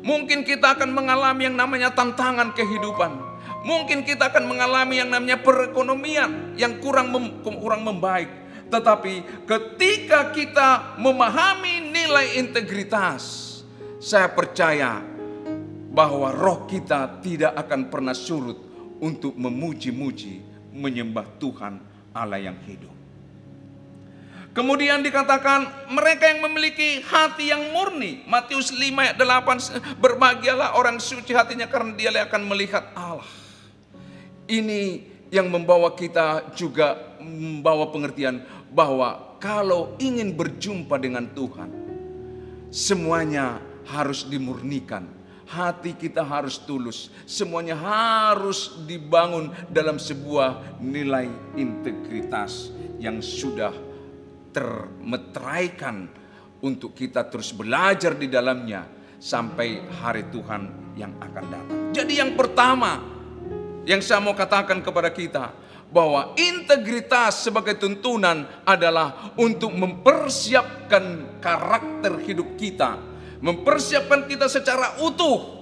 Mungkin 0.04 0.46
kita 0.46 0.78
akan 0.78 0.94
mengalami 0.94 1.50
yang 1.50 1.58
namanya 1.58 1.90
tantangan 1.90 2.54
kehidupan. 2.54 3.34
Mungkin 3.64 4.04
kita 4.04 4.30
akan 4.30 4.44
mengalami 4.46 5.00
yang 5.00 5.10
namanya 5.10 5.40
perekonomian 5.40 6.60
yang 6.60 6.78
kurang 6.84 7.10
mem, 7.10 7.42
kurang 7.42 7.88
membaik. 7.88 8.28
Tetapi 8.68 9.48
ketika 9.48 10.36
kita 10.36 11.00
memahami 11.00 11.83
nilai 12.04 12.36
integritas, 12.36 13.24
saya 14.04 14.28
percaya 14.28 15.00
bahwa 15.96 16.36
roh 16.36 16.68
kita 16.68 17.24
tidak 17.24 17.56
akan 17.56 17.88
pernah 17.88 18.12
surut 18.12 18.60
untuk 19.00 19.32
memuji-muji, 19.40 20.44
menyembah 20.76 21.24
Tuhan 21.40 21.80
Allah 22.12 22.44
yang 22.44 22.60
hidup. 22.68 22.92
Kemudian 24.54 25.02
dikatakan 25.02 25.90
mereka 25.90 26.30
yang 26.30 26.46
memiliki 26.46 27.02
hati 27.02 27.50
yang 27.50 27.74
murni. 27.74 28.22
Matius 28.30 28.70
5 28.70 28.86
ayat 29.02 29.18
8 29.18 29.98
berbahagialah 29.98 30.78
orang 30.78 31.02
suci 31.02 31.34
hatinya 31.34 31.66
karena 31.66 31.98
dia 31.98 32.14
akan 32.14 32.42
melihat 32.46 32.86
Allah. 32.94 33.26
Ini 34.46 35.10
yang 35.34 35.50
membawa 35.50 35.98
kita 35.98 36.54
juga 36.54 37.18
membawa 37.18 37.90
pengertian 37.90 38.46
bahwa 38.70 39.40
kalau 39.42 39.98
ingin 39.98 40.38
berjumpa 40.38 41.02
dengan 41.02 41.26
Tuhan, 41.34 41.83
semuanya 42.74 43.62
harus 43.86 44.26
dimurnikan. 44.26 45.06
Hati 45.46 45.94
kita 45.94 46.26
harus 46.26 46.58
tulus, 46.58 47.14
semuanya 47.30 47.78
harus 47.78 48.74
dibangun 48.90 49.54
dalam 49.70 50.02
sebuah 50.02 50.82
nilai 50.82 51.30
integritas 51.54 52.74
yang 52.98 53.22
sudah 53.22 53.70
termeteraikan 54.50 56.10
untuk 56.66 56.98
kita 56.98 57.30
terus 57.30 57.54
belajar 57.54 58.18
di 58.18 58.26
dalamnya 58.26 58.88
sampai 59.22 59.86
hari 60.02 60.26
Tuhan 60.34 60.96
yang 60.98 61.22
akan 61.22 61.46
datang. 61.46 61.78
Jadi 61.94 62.18
yang 62.18 62.34
pertama 62.34 62.98
yang 63.86 64.02
saya 64.02 64.26
mau 64.26 64.34
katakan 64.34 64.82
kepada 64.82 65.14
kita, 65.14 65.54
bahwa 65.94 66.34
integritas 66.42 67.46
sebagai 67.46 67.78
tuntunan 67.78 68.50
adalah 68.66 69.38
untuk 69.38 69.70
mempersiapkan 69.78 71.38
karakter 71.38 72.18
hidup 72.26 72.58
kita, 72.58 72.98
mempersiapkan 73.46 74.26
kita 74.26 74.50
secara 74.50 74.98
utuh 75.06 75.62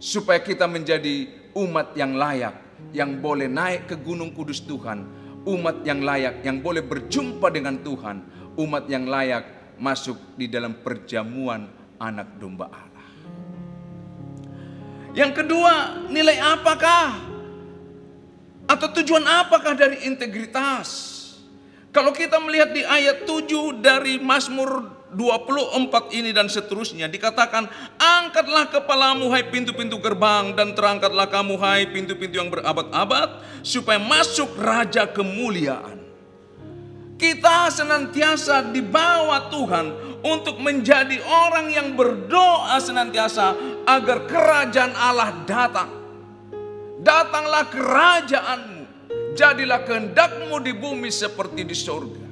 supaya 0.00 0.40
kita 0.40 0.64
menjadi 0.64 1.28
umat 1.52 1.92
yang 1.92 2.16
layak, 2.16 2.56
yang 2.96 3.20
boleh 3.20 3.52
naik 3.52 3.92
ke 3.92 4.00
gunung 4.00 4.32
kudus 4.32 4.64
Tuhan, 4.64 5.04
umat 5.44 5.84
yang 5.84 6.00
layak 6.00 6.40
yang 6.40 6.64
boleh 6.64 6.80
berjumpa 6.80 7.52
dengan 7.52 7.84
Tuhan, 7.84 8.16
umat 8.56 8.88
yang 8.88 9.04
layak 9.04 9.76
masuk 9.76 10.40
di 10.40 10.48
dalam 10.48 10.80
perjamuan 10.80 11.68
anak 12.00 12.40
domba 12.40 12.72
Allah. 12.72 13.06
Yang 15.12 15.44
kedua, 15.44 16.08
nilai 16.08 16.40
apakah 16.40 17.31
atau 18.72 18.88
tujuan 18.88 19.24
apakah 19.28 19.76
dari 19.76 20.08
integritas? 20.08 21.20
Kalau 21.92 22.08
kita 22.16 22.40
melihat 22.40 22.72
di 22.72 22.80
ayat 22.88 23.28
7 23.28 23.84
dari 23.84 24.16
Mazmur 24.16 25.04
24 25.12 26.16
ini 26.16 26.32
dan 26.32 26.48
seterusnya 26.48 27.04
dikatakan 27.04 27.68
angkatlah 28.00 28.72
kepalamu 28.72 29.28
hai 29.28 29.44
pintu-pintu 29.52 30.00
gerbang 30.00 30.56
dan 30.56 30.72
terangkatlah 30.72 31.28
kamu 31.28 31.60
hai 31.60 31.84
pintu-pintu 31.92 32.40
yang 32.40 32.48
berabad-abad 32.48 33.44
supaya 33.60 34.00
masuk 34.00 34.56
raja 34.56 35.04
kemuliaan. 35.04 36.00
Kita 37.20 37.68
senantiasa 37.68 38.72
dibawa 38.72 39.52
Tuhan 39.52 40.16
untuk 40.24 40.64
menjadi 40.64 41.20
orang 41.22 41.68
yang 41.70 41.92
berdoa 41.92 42.72
senantiasa 42.80 43.52
agar 43.84 44.24
kerajaan 44.24 44.96
Allah 44.96 45.44
datang 45.44 46.01
Datanglah 47.02 47.66
kerajaanmu, 47.66 48.82
jadilah 49.34 49.82
kehendakmu 49.82 50.54
di 50.62 50.70
bumi 50.70 51.10
seperti 51.10 51.66
di 51.66 51.74
sorga. 51.74 52.30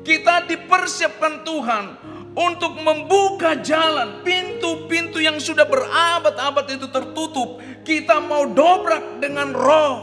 Kita 0.00 0.48
dipersiapkan 0.48 1.44
Tuhan 1.44 1.84
untuk 2.32 2.76
membuka 2.80 3.60
jalan, 3.60 4.24
pintu-pintu 4.24 5.20
yang 5.20 5.36
sudah 5.36 5.68
berabad-abad 5.68 6.66
itu 6.72 6.88
tertutup. 6.88 7.60
Kita 7.84 8.20
mau 8.20 8.48
dobrak 8.48 9.20
dengan 9.20 9.52
roh 9.52 9.96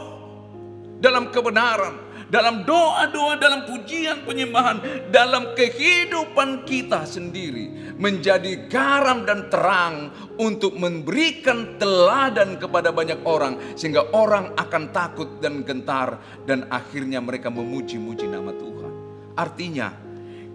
dalam 1.02 1.34
kebenaran, 1.34 2.11
dalam 2.32 2.64
doa-doa, 2.64 3.36
dalam 3.36 3.68
pujian 3.68 4.24
penyembahan, 4.24 4.80
dalam 5.12 5.52
kehidupan 5.52 6.64
kita 6.64 7.04
sendiri 7.04 7.94
menjadi 8.00 8.72
garam 8.72 9.28
dan 9.28 9.52
terang 9.52 10.08
untuk 10.40 10.72
memberikan 10.80 11.76
teladan 11.76 12.56
kepada 12.56 12.88
banyak 12.88 13.20
orang 13.28 13.60
sehingga 13.76 14.08
orang 14.16 14.56
akan 14.56 14.88
takut 14.96 15.44
dan 15.44 15.60
gentar 15.60 16.16
dan 16.48 16.64
akhirnya 16.72 17.20
mereka 17.20 17.52
memuji-muji 17.52 18.24
nama 18.24 18.56
Tuhan. 18.56 18.92
Artinya 19.36 19.92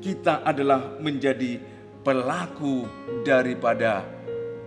kita 0.02 0.42
adalah 0.42 0.98
menjadi 0.98 1.62
pelaku 2.02 2.90
daripada 3.22 4.02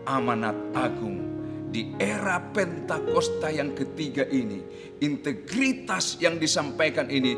amanat 0.06 0.54
agung 0.78 1.30
di 1.70 1.94
era 2.02 2.42
Pentakosta 2.50 3.46
yang 3.48 3.70
ketiga 3.78 4.26
ini, 4.26 4.89
integritas 5.00 6.20
yang 6.20 6.36
disampaikan 6.36 7.08
ini 7.08 7.36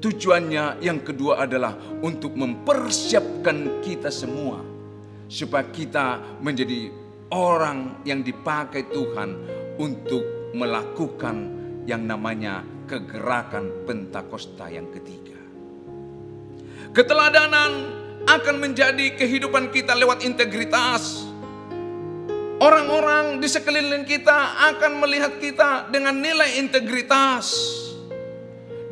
tujuannya 0.00 0.80
yang 0.80 1.04
kedua 1.04 1.44
adalah 1.44 1.76
untuk 2.00 2.34
mempersiapkan 2.34 3.84
kita 3.84 4.08
semua 4.08 4.64
supaya 5.30 5.68
kita 5.70 6.38
menjadi 6.40 6.90
orang 7.30 8.02
yang 8.02 8.24
dipakai 8.26 8.90
Tuhan 8.90 9.30
untuk 9.78 10.52
melakukan 10.56 11.36
yang 11.86 12.02
namanya 12.04 12.66
kegerakan 12.90 13.86
Pentakosta 13.86 14.66
yang 14.66 14.90
ketiga. 14.90 15.38
Keteladanan 16.90 17.70
akan 18.26 18.56
menjadi 18.58 19.14
kehidupan 19.14 19.70
kita 19.70 19.94
lewat 19.94 20.26
integritas. 20.26 21.29
Orang-orang 22.60 23.40
di 23.40 23.48
sekeliling 23.48 24.04
kita 24.04 24.68
akan 24.68 25.00
melihat 25.00 25.40
kita 25.40 25.88
dengan 25.88 26.12
nilai 26.20 26.60
integritas. 26.60 27.56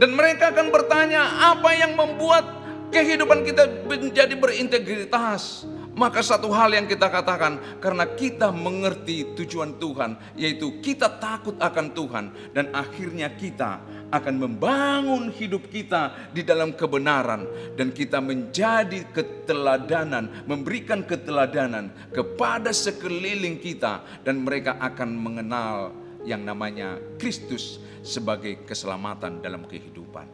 Dan 0.00 0.16
mereka 0.16 0.56
akan 0.56 0.72
bertanya 0.72 1.52
apa 1.52 1.76
yang 1.76 1.92
membuat 1.92 2.48
kehidupan 2.88 3.44
kita 3.44 3.68
menjadi 3.84 4.32
berintegritas. 4.40 5.68
Maka 5.98 6.22
satu 6.22 6.54
hal 6.54 6.70
yang 6.78 6.86
kita 6.86 7.10
katakan, 7.10 7.82
karena 7.82 8.06
kita 8.06 8.54
mengerti 8.54 9.34
tujuan 9.34 9.82
Tuhan, 9.82 10.14
yaitu 10.38 10.78
kita 10.78 11.10
takut 11.18 11.58
akan 11.58 11.90
Tuhan, 11.90 12.54
dan 12.54 12.70
akhirnya 12.70 13.26
kita 13.34 13.82
akan 14.14 14.34
membangun 14.38 15.34
hidup 15.34 15.66
kita 15.66 16.30
di 16.30 16.46
dalam 16.46 16.78
kebenaran, 16.78 17.50
dan 17.74 17.90
kita 17.90 18.22
menjadi 18.22 19.10
keteladanan, 19.10 20.46
memberikan 20.46 21.02
keteladanan 21.02 21.90
kepada 22.14 22.70
sekeliling 22.70 23.58
kita, 23.58 24.22
dan 24.22 24.38
mereka 24.46 24.78
akan 24.78 25.18
mengenal 25.18 25.90
yang 26.22 26.46
namanya 26.46 27.02
Kristus 27.18 27.82
sebagai 28.06 28.62
keselamatan 28.62 29.42
dalam 29.42 29.66
kehidupan. 29.66 30.30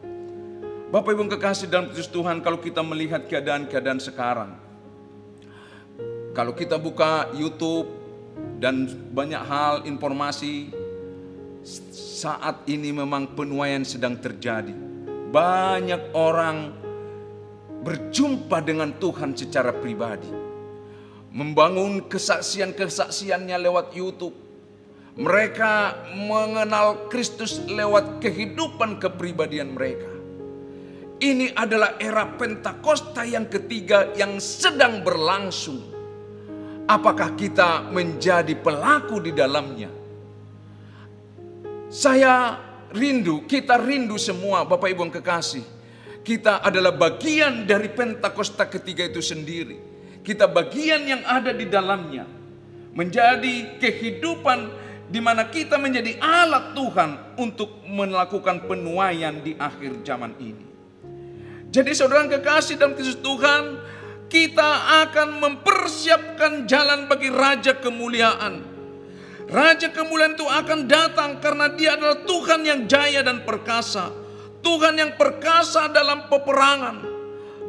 Bapak 0.93 1.09
Ibu 1.09 1.25
kekasih 1.25 1.73
dalam 1.73 1.89
Kristus 1.89 2.13
Tuhan, 2.13 2.45
kalau 2.45 2.61
kita 2.61 2.85
melihat 2.85 3.25
keadaan-keadaan 3.25 3.97
sekarang, 3.97 4.64
kalau 6.35 6.51
kita 6.51 6.75
buka 6.75 7.31
YouTube 7.31 7.87
dan 8.59 8.91
banyak 9.15 9.39
hal 9.39 9.87
informasi 9.87 10.67
saat 11.95 12.67
ini 12.67 12.91
memang 12.91 13.31
penuaian 13.39 13.87
sedang 13.87 14.19
terjadi. 14.19 14.75
Banyak 15.31 16.11
orang 16.11 16.75
berjumpa 17.87 18.59
dengan 18.67 18.91
Tuhan 18.99 19.31
secara 19.31 19.71
pribadi. 19.71 20.27
Membangun 21.31 22.03
kesaksian-kesaksiannya 22.03 23.55
lewat 23.55 23.95
YouTube. 23.95 24.35
Mereka 25.15 26.03
mengenal 26.27 27.07
Kristus 27.07 27.63
lewat 27.63 28.19
kehidupan 28.19 28.99
kepribadian 28.99 29.71
mereka. 29.71 30.11
Ini 31.15 31.55
adalah 31.55 31.95
era 31.95 32.27
Pentakosta 32.35 33.23
yang 33.23 33.47
ketiga 33.47 34.11
yang 34.19 34.35
sedang 34.43 34.99
berlangsung 34.99 35.94
Apakah 36.85 37.33
kita 37.33 37.89
menjadi 37.89 38.53
pelaku 38.53 39.17
di 39.17 39.33
dalamnya? 39.33 39.89
Saya 41.89 42.61
rindu, 42.93 43.49
kita 43.49 43.81
rindu 43.81 44.21
semua 44.21 44.69
Bapak 44.69 44.93
Ibu 44.93 45.09
yang 45.09 45.13
kekasih. 45.17 45.65
Kita 46.21 46.61
adalah 46.61 46.93
bagian 46.93 47.65
dari 47.65 47.89
Pentakosta 47.89 48.69
ketiga 48.69 49.05
itu 49.05 49.17
sendiri. 49.21 49.77
Kita 50.21 50.45
bagian 50.45 51.05
yang 51.05 51.21
ada 51.25 51.53
di 51.53 51.65
dalamnya. 51.65 52.25
Menjadi 52.93 53.81
kehidupan 53.81 54.59
di 55.09 55.21
mana 55.21 55.49
kita 55.49 55.81
menjadi 55.81 56.17
alat 56.21 56.73
Tuhan 56.73 57.09
untuk 57.41 57.81
melakukan 57.85 58.65
penuaian 58.65 59.41
di 59.41 59.57
akhir 59.57 60.05
zaman 60.05 60.33
ini. 60.37 60.65
Jadi 61.69 61.91
saudara 61.97 62.25
kekasih 62.29 62.77
dalam 62.77 62.93
Kristus 62.93 63.19
Tuhan, 63.19 63.77
kita 64.25 65.03
akan 65.05 65.37
mempersiapkan 65.37 66.65
jalan 66.65 67.05
bagi 67.05 67.29
Raja 67.29 67.77
Kemuliaan. 67.77 68.75
Raja 69.45 69.93
Kemuliaan 69.93 70.33
itu 70.33 70.45
akan 70.45 70.79
datang 70.89 71.37
karena 71.37 71.69
dia 71.77 71.93
adalah 71.93 72.25
Tuhan 72.25 72.61
yang 72.65 72.81
jaya 72.89 73.21
dan 73.21 73.45
perkasa. 73.45 74.09
Tuhan 74.65 74.97
yang 74.97 75.13
perkasa 75.13 75.85
dalam 75.93 76.25
peperangan. 76.25 77.05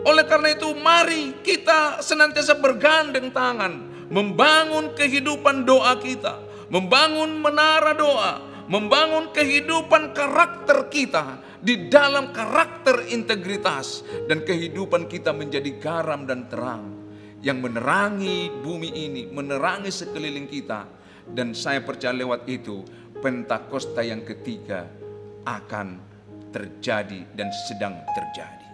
Oleh 0.09 0.25
karena 0.25 0.57
itu 0.57 0.73
mari 0.81 1.37
kita 1.45 2.01
senantiasa 2.01 2.57
bergandeng 2.57 3.29
tangan. 3.29 3.93
Membangun 4.09 4.97
kehidupan 4.97 5.69
doa 5.69 5.99
kita. 6.01 6.41
Membangun 6.73 7.37
menara 7.37 7.93
doa. 7.93 8.41
Membangun 8.67 9.31
kehidupan 9.31 10.11
karakter 10.11 10.91
kita 10.91 11.39
di 11.63 11.87
dalam 11.87 12.35
karakter 12.35 13.07
integritas 13.15 14.03
dan 14.27 14.43
kehidupan 14.43 15.07
kita 15.07 15.31
menjadi 15.31 15.71
garam 15.79 16.27
dan 16.27 16.51
terang 16.51 16.91
yang 17.47 17.63
menerangi 17.63 18.51
bumi 18.51 18.91
ini, 18.91 19.23
menerangi 19.31 19.95
sekeliling 19.95 20.51
kita 20.51 20.83
dan 21.31 21.55
saya 21.55 21.83
percaya 21.83 22.15
lewat 22.15 22.43
itu 22.51 22.83
Pentakosta 23.17 24.05
yang 24.05 24.23
ketiga 24.29 24.85
akan 25.49 25.99
terjadi 26.53 27.25
dan 27.33 27.49
sedang 27.65 27.97
terjadi. 28.13 28.69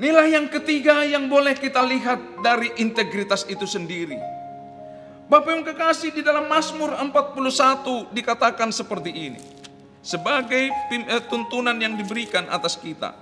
Nilai 0.00 0.32
yang 0.32 0.48
ketiga 0.52 1.04
yang 1.04 1.28
boleh 1.28 1.56
kita 1.56 1.80
lihat 1.84 2.44
dari 2.44 2.72
integritas 2.80 3.48
itu 3.48 3.64
sendiri. 3.64 4.39
Bapak 5.30 5.46
yang 5.46 5.62
kekasih 5.62 6.10
di 6.10 6.26
dalam 6.26 6.50
Mazmur 6.50 6.90
41 6.90 8.10
dikatakan 8.10 8.74
seperti 8.74 9.14
ini 9.14 9.38
sebagai 10.02 10.74
eh, 10.90 11.22
tuntunan 11.30 11.78
yang 11.78 11.94
diberikan 11.94 12.50
atas 12.50 12.74
kita. 12.74 13.14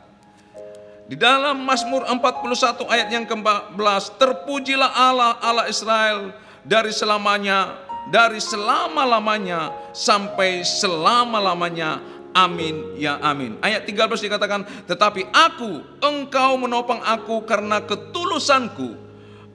Di 1.04 1.20
dalam 1.20 1.60
Mazmur 1.68 2.08
41 2.08 2.88
ayat 2.88 3.08
yang 3.12 3.28
ke-14, 3.28 4.16
terpujilah 4.16 4.88
Allah 4.88 5.36
Allah 5.44 5.68
Israel 5.68 6.32
dari 6.64 6.96
selamanya, 6.96 7.76
dari 8.08 8.40
selama-lamanya 8.40 9.92
sampai 9.92 10.64
selama-lamanya. 10.64 12.00
Amin 12.32 12.96
ya 12.96 13.20
amin. 13.20 13.60
Ayat 13.60 13.84
13 13.84 14.24
dikatakan, 14.24 14.64
tetapi 14.88 15.28
aku, 15.28 16.00
engkau 16.00 16.56
menopang 16.56 17.04
aku 17.04 17.44
karena 17.44 17.84
ketulusanku. 17.84 19.07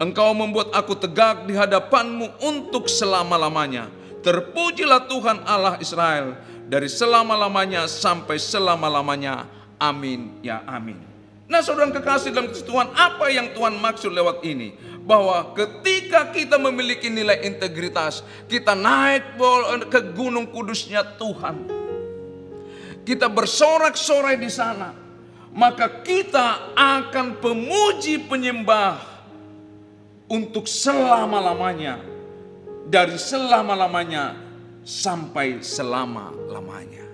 Engkau 0.03 0.35
membuat 0.35 0.75
aku 0.75 0.99
tegak 0.99 1.47
di 1.47 1.55
hadapanmu 1.55 2.43
untuk 2.43 2.91
selama-lamanya. 2.91 3.87
Terpujilah 4.19 5.07
Tuhan 5.07 5.47
Allah 5.47 5.79
Israel 5.79 6.35
dari 6.67 6.91
selama-lamanya 6.91 7.87
sampai 7.87 8.35
selama-lamanya. 8.35 9.47
Amin 9.79 10.43
ya 10.43 10.59
amin. 10.67 10.99
Nah 11.47 11.63
saudara 11.63 11.87
kekasih 11.91 12.35
dalam 12.35 12.51
Tuhan, 12.51 12.91
apa 12.91 13.31
yang 13.31 13.55
Tuhan 13.55 13.79
maksud 13.79 14.11
lewat 14.11 14.43
ini? 14.43 14.75
Bahwa 15.07 15.55
ketika 15.55 16.31
kita 16.35 16.59
memiliki 16.59 17.07
nilai 17.07 17.39
integritas, 17.47 18.27
kita 18.51 18.75
naik 18.75 19.39
ke 19.87 19.99
gunung 20.11 20.51
kudusnya 20.51 21.03
Tuhan. 21.15 21.63
Kita 23.07 23.31
bersorak-sorai 23.31 24.35
di 24.35 24.51
sana. 24.51 24.95
Maka 25.53 26.01
kita 26.01 26.75
akan 26.75 27.37
pemuji 27.37 28.25
penyembah 28.25 29.12
untuk 30.33 30.65
selama-lamanya. 30.65 32.01
Dari 32.83 33.15
selama-lamanya 33.15 34.35
sampai 34.81 35.61
selama-lamanya. 35.61 37.05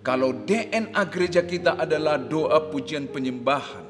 Kalau 0.00 0.32
DNA 0.32 1.02
gereja 1.12 1.44
kita 1.44 1.76
adalah 1.76 2.16
doa 2.16 2.72
pujian 2.72 3.06
penyembahan 3.06 3.84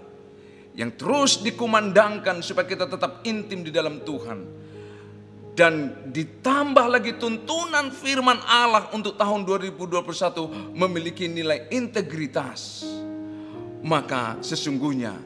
yang 0.75 0.91
terus 0.99 1.39
dikumandangkan 1.41 2.43
supaya 2.43 2.67
kita 2.67 2.91
tetap 2.91 3.23
intim 3.25 3.63
di 3.63 3.73
dalam 3.73 4.03
Tuhan. 4.03 4.59
Dan 5.55 6.07
ditambah 6.09 6.87
lagi 6.89 7.21
tuntunan 7.21 7.91
firman 7.91 8.39
Allah 8.49 8.91
untuk 8.97 9.19
tahun 9.19 9.45
2021 9.45 10.73
memiliki 10.73 11.27
nilai 11.27 11.69
integritas. 11.75 12.87
Maka 13.81 14.41
sesungguhnya 14.45 15.17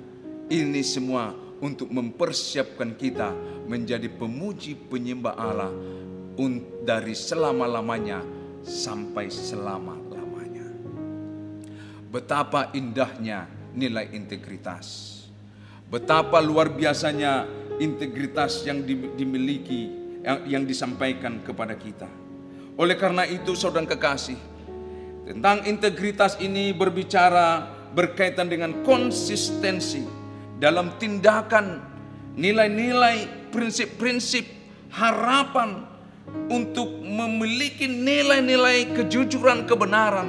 ini 0.49 0.81
semua 0.83 1.44
untuk 1.65 1.89
mempersiapkan 1.89 2.93
kita 2.93 3.33
menjadi 3.65 4.13
pemuji 4.13 4.77
penyembah 4.77 5.33
Allah 5.33 5.73
dari 6.85 7.17
selama-lamanya 7.17 8.21
sampai 8.61 9.33
selama-lamanya. 9.33 10.69
Betapa 12.13 12.69
indahnya 12.77 13.49
nilai 13.73 14.13
integritas. 14.13 15.17
Betapa 15.89 16.45
luar 16.45 16.69
biasanya 16.69 17.49
integritas 17.81 18.61
yang 18.69 18.85
dimiliki 19.17 19.89
yang, 20.21 20.39
yang 20.45 20.63
disampaikan 20.69 21.41
kepada 21.41 21.73
kita. 21.81 22.09
Oleh 22.77 22.99
karena 22.99 23.25
itu 23.25 23.57
saudara 23.57 23.87
kekasih, 23.89 24.37
tentang 25.33 25.65
integritas 25.65 26.37
ini 26.43 26.75
berbicara 26.75 27.73
berkaitan 27.95 28.51
dengan 28.51 28.83
konsistensi 28.83 30.24
dalam 30.59 30.95
tindakan 30.99 31.83
nilai-nilai, 32.39 33.51
prinsip-prinsip, 33.51 34.47
harapan 34.95 35.87
untuk 36.51 37.03
memiliki 37.03 37.87
nilai-nilai 37.87 38.95
kejujuran 38.95 39.67
kebenaran 39.67 40.29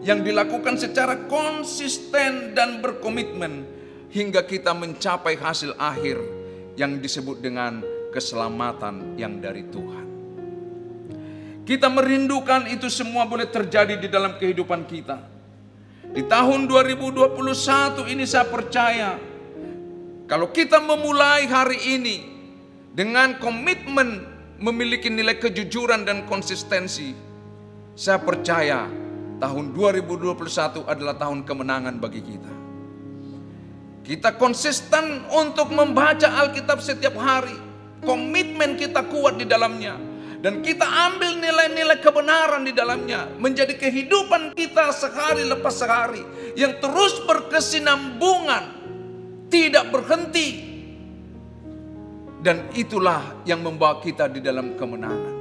yang 0.00 0.24
dilakukan 0.24 0.80
secara 0.80 1.28
konsisten 1.28 2.56
dan 2.56 2.80
berkomitmen 2.80 3.68
hingga 4.10 4.42
kita 4.42 4.72
mencapai 4.72 5.36
hasil 5.36 5.76
akhir 5.76 6.18
yang 6.74 6.98
disebut 6.98 7.44
dengan 7.44 7.84
keselamatan 8.10 9.14
yang 9.20 9.38
dari 9.38 9.62
Tuhan. 9.68 10.06
Kita 11.62 11.86
merindukan 11.86 12.66
itu 12.66 12.90
semua 12.90 13.28
boleh 13.28 13.46
terjadi 13.46 13.94
di 13.94 14.10
dalam 14.10 14.34
kehidupan 14.34 14.90
kita. 14.90 15.22
Di 16.10 16.26
tahun 16.26 16.66
2021 16.66 18.10
ini 18.10 18.26
saya 18.26 18.42
percaya 18.50 19.14
kalau 20.30 20.54
kita 20.54 20.78
memulai 20.78 21.50
hari 21.50 21.98
ini 21.98 22.22
dengan 22.94 23.34
komitmen 23.42 24.22
memiliki 24.62 25.10
nilai 25.10 25.34
kejujuran 25.42 26.06
dan 26.06 26.22
konsistensi, 26.30 27.32
Saya 28.00 28.22
percaya 28.22 28.88
tahun 29.42 29.76
2021 29.76 30.88
adalah 30.88 31.18
tahun 31.20 31.44
kemenangan 31.44 32.00
bagi 32.00 32.22
kita. 32.24 32.52
Kita 34.06 34.40
konsisten 34.40 35.28
untuk 35.28 35.68
membaca 35.74 36.24
Alkitab 36.40 36.80
setiap 36.80 37.12
hari. 37.20 37.52
Komitmen 38.00 38.80
kita 38.80 39.04
kuat 39.04 39.36
di 39.36 39.44
dalamnya. 39.44 40.00
Dan 40.40 40.64
kita 40.64 40.88
ambil 41.12 41.44
nilai-nilai 41.44 42.00
kebenaran 42.00 42.64
di 42.64 42.72
dalamnya. 42.72 43.28
Menjadi 43.36 43.76
kehidupan 43.76 44.56
kita 44.56 44.88
sehari 44.96 45.44
lepas 45.44 45.76
sehari. 45.76 46.24
Yang 46.56 46.80
terus 46.80 47.20
berkesinambungan. 47.28 48.79
Tidak 49.50 49.84
berhenti. 49.90 50.48
Dan 52.40 52.72
itulah 52.72 53.44
yang 53.44 53.60
membawa 53.60 54.00
kita 54.00 54.30
di 54.30 54.40
dalam 54.40 54.78
kemenangan. 54.78 55.36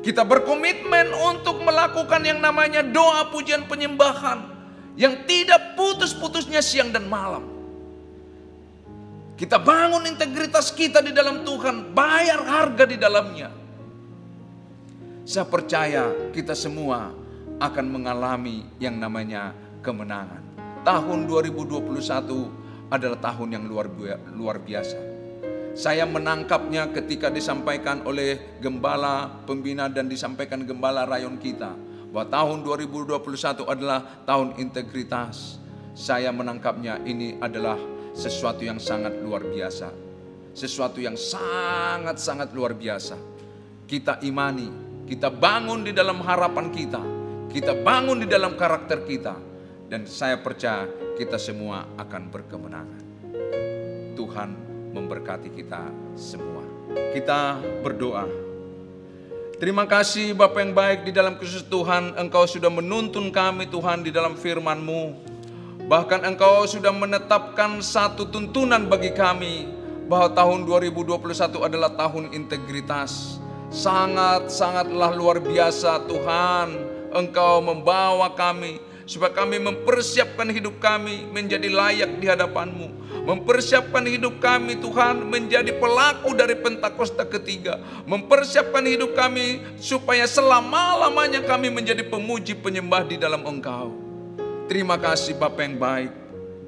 Kita 0.00 0.24
berkomitmen 0.24 1.12
untuk 1.12 1.60
melakukan 1.60 2.24
yang 2.24 2.40
namanya 2.40 2.80
doa 2.80 3.28
pujian 3.28 3.68
penyembahan 3.68 4.52
yang 4.94 5.26
tidak 5.26 5.74
putus-putusnya 5.74 6.62
siang 6.62 6.94
dan 6.94 7.08
malam. 7.08 7.50
Kita 9.34 9.58
bangun 9.58 10.06
integritas 10.06 10.70
kita 10.70 11.02
di 11.02 11.10
dalam 11.10 11.42
Tuhan, 11.42 11.90
bayar 11.90 12.40
harga 12.46 12.84
di 12.86 12.94
dalamnya. 12.94 13.50
Saya 15.26 15.48
percaya 15.48 16.30
kita 16.30 16.54
semua 16.54 17.10
akan 17.58 17.86
mengalami 17.88 18.62
yang 18.78 18.94
namanya 19.00 19.56
kemenangan. 19.82 20.44
Tahun 20.84 21.18
2021 21.26 22.63
adalah 22.92 23.20
tahun 23.20 23.60
yang 23.60 23.64
luar 23.64 23.88
luar 24.34 24.60
biasa. 24.60 25.14
Saya 25.74 26.06
menangkapnya 26.06 26.94
ketika 26.94 27.34
disampaikan 27.34 28.06
oleh 28.06 28.58
gembala 28.62 29.42
pembina 29.42 29.90
dan 29.90 30.06
disampaikan 30.06 30.62
gembala 30.62 31.02
rayon 31.02 31.34
kita 31.42 31.74
bahwa 32.14 32.30
tahun 32.30 32.58
2021 32.62 33.66
adalah 33.66 34.22
tahun 34.22 34.54
integritas. 34.62 35.58
Saya 35.94 36.30
menangkapnya 36.30 37.02
ini 37.02 37.38
adalah 37.42 37.74
sesuatu 38.14 38.62
yang 38.62 38.78
sangat 38.78 39.18
luar 39.18 39.42
biasa. 39.42 39.90
Sesuatu 40.54 41.02
yang 41.02 41.18
sangat-sangat 41.18 42.54
luar 42.54 42.78
biasa. 42.78 43.18
Kita 43.90 44.22
imani, 44.22 44.70
kita 45.10 45.26
bangun 45.26 45.82
di 45.82 45.90
dalam 45.90 46.22
harapan 46.22 46.70
kita, 46.70 47.02
kita 47.50 47.82
bangun 47.82 48.22
di 48.22 48.30
dalam 48.30 48.54
karakter 48.54 49.02
kita, 49.02 49.34
dan 49.90 50.06
saya 50.06 50.38
percaya 50.38 50.86
kita 51.14 51.38
semua 51.38 51.86
akan 51.94 52.22
berkemenangan. 52.26 53.02
Tuhan 54.18 54.50
memberkati 54.90 55.50
kita 55.54 55.86
semua. 56.18 56.66
Kita 57.14 57.62
berdoa. 57.82 58.26
Terima 59.54 59.86
kasih 59.86 60.34
Bapak 60.34 60.60
yang 60.60 60.74
baik 60.74 61.00
di 61.06 61.12
dalam 61.14 61.38
khusus 61.38 61.62
Tuhan, 61.70 62.18
Engkau 62.18 62.42
sudah 62.44 62.68
menuntun 62.68 63.30
kami 63.30 63.70
Tuhan 63.70 64.02
di 64.02 64.10
dalam 64.10 64.34
firman-Mu. 64.34 65.14
Bahkan 65.86 66.26
Engkau 66.26 66.66
sudah 66.66 66.90
menetapkan 66.90 67.78
satu 67.78 68.26
tuntunan 68.26 68.90
bagi 68.90 69.14
kami 69.14 69.70
bahwa 70.10 70.34
tahun 70.34 70.66
2021 70.66 71.62
adalah 71.62 71.94
tahun 71.94 72.34
integritas. 72.34 73.38
Sangat-sangatlah 73.70 75.14
luar 75.14 75.38
biasa 75.38 76.02
Tuhan, 76.10 76.68
Engkau 77.14 77.62
membawa 77.62 78.34
kami 78.34 78.82
supaya 79.04 79.32
kami 79.32 79.60
mempersiapkan 79.60 80.48
hidup 80.48 80.80
kami 80.80 81.28
menjadi 81.28 81.68
layak 81.68 82.18
di 82.18 82.26
hadapan-Mu 82.28 83.04
Mempersiapkan 83.24 84.04
hidup 84.04 84.36
kami 84.36 84.76
Tuhan 84.84 85.24
menjadi 85.24 85.72
pelaku 85.80 86.36
dari 86.36 86.60
Pentakosta 86.60 87.24
ketiga. 87.24 87.80
Mempersiapkan 88.04 88.84
hidup 88.84 89.16
kami 89.16 89.64
supaya 89.80 90.28
selama-lamanya 90.28 91.40
kami 91.40 91.72
menjadi 91.72 92.04
pemuji 92.04 92.52
penyembah 92.52 93.08
di 93.08 93.16
dalam 93.16 93.40
Engkau. 93.48 93.96
Terima 94.68 95.00
kasih 95.00 95.40
Bapak 95.40 95.64
yang 95.64 95.80
baik. 95.80 96.12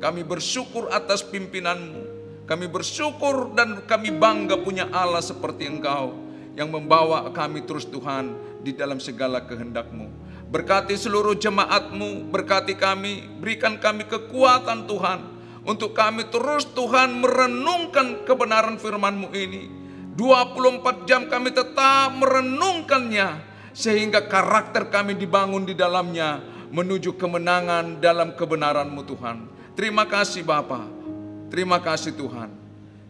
Kami 0.01 0.25
bersyukur 0.25 0.89
atas 0.89 1.21
pimpinanmu. 1.21 2.09
Kami 2.49 2.73
bersyukur 2.73 3.53
dan 3.53 3.85
kami 3.85 4.17
bangga 4.17 4.57
punya 4.57 4.89
Allah 4.89 5.21
seperti 5.21 5.69
Engkau. 5.69 6.17
Yang 6.57 6.73
membawa 6.73 7.29
kami 7.37 7.69
terus 7.69 7.85
Tuhan 7.85 8.33
di 8.65 8.73
dalam 8.73 8.97
segala 8.97 9.45
kehendakmu. 9.45 10.16
Berkati 10.47 10.95
seluruh 10.95 11.35
jemaatmu, 11.35 12.31
berkati 12.31 12.79
kami, 12.79 13.27
berikan 13.43 13.83
kami 13.83 14.07
kekuatan 14.07 14.87
Tuhan 14.87 15.21
untuk 15.67 15.91
kami 15.91 16.31
terus 16.31 16.63
Tuhan 16.71 17.19
merenungkan 17.19 18.23
kebenaran 18.23 18.79
firman-Mu 18.79 19.35
ini. 19.35 19.67
24 20.15 21.05
jam 21.05 21.27
kami 21.27 21.51
tetap 21.51 22.15
merenungkannya 22.15 23.43
sehingga 23.75 24.25
karakter 24.25 24.89
kami 24.89 25.19
dibangun 25.19 25.67
di 25.67 25.75
dalamnya 25.75 26.41
menuju 26.71 27.19
kemenangan 27.19 27.99
dalam 27.99 28.33
kebenaran-Mu 28.39 29.03
Tuhan. 29.03 29.37
Terima 29.75 30.07
kasih 30.07 30.47
Bapa. 30.47 30.87
Terima 31.51 31.83
kasih 31.83 32.15
Tuhan. 32.15 32.49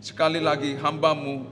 Sekali 0.01 0.40
lagi 0.40 0.72
hambamu 0.75 1.46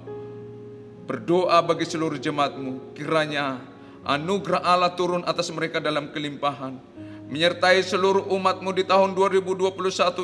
berdoa 1.04 1.60
bagi 1.60 1.84
seluruh 1.84 2.16
jemaatmu. 2.18 2.96
Kiranya 2.96 3.73
anugerah 4.04 4.60
Allah 4.62 4.92
turun 4.92 5.24
atas 5.24 5.48
mereka 5.50 5.80
dalam 5.80 6.12
kelimpahan 6.12 6.94
menyertai 7.28 7.80
seluruh 7.80 8.28
umatmu 8.28 8.70
di 8.76 8.84
tahun 8.84 9.16
2021 9.16 9.74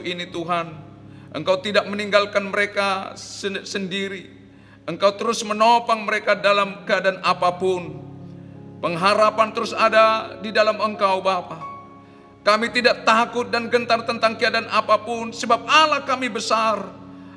ini 0.05 0.29
Tuhan. 0.29 0.67
Engkau 1.31 1.63
tidak 1.63 1.87
meninggalkan 1.87 2.51
mereka 2.51 3.15
sendiri. 3.63 4.31
Engkau 4.85 5.15
terus 5.15 5.47
menopang 5.47 6.03
mereka 6.03 6.35
dalam 6.35 6.83
keadaan 6.83 7.23
apa 7.23 7.55
pun. 7.55 8.03
Pengharapan 8.79 9.51
terus 9.55 9.71
ada 9.71 10.39
di 10.41 10.51
dalam 10.51 10.79
Engkau 10.81 11.23
Bapa. 11.23 11.67
Kami 12.41 12.73
tidak 12.73 13.05
takut 13.05 13.53
dan 13.53 13.69
gentar 13.69 14.01
tentang 14.09 14.39
keadaan 14.39 14.67
apa 14.73 14.97
pun 15.03 15.31
sebab 15.31 15.69
Allah 15.69 16.03
kami 16.03 16.33
besar. 16.33 16.81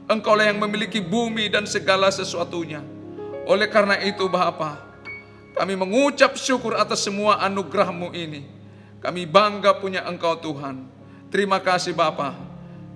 Engkau 0.07 0.35
lah 0.35 0.51
yang 0.51 0.59
memiliki 0.59 0.99
bumi 1.03 1.51
dan 1.51 1.65
segala 1.65 2.11
sesuatunya. 2.11 2.83
Oleh 3.43 3.67
karena 3.67 3.99
itu 3.99 4.29
Bapa, 4.31 4.92
kami 5.53 5.73
mengucap 5.77 6.33
syukur 6.33 6.73
atas 6.73 7.05
semua 7.05 7.37
anugerahmu 7.45 8.09
ini. 8.13 8.45
Kami 8.97 9.29
bangga 9.29 9.77
punya 9.77 10.01
Engkau 10.09 10.39
Tuhan. 10.39 10.89
Terima 11.29 11.61
kasih 11.61 11.93
Bapa. 11.93 12.33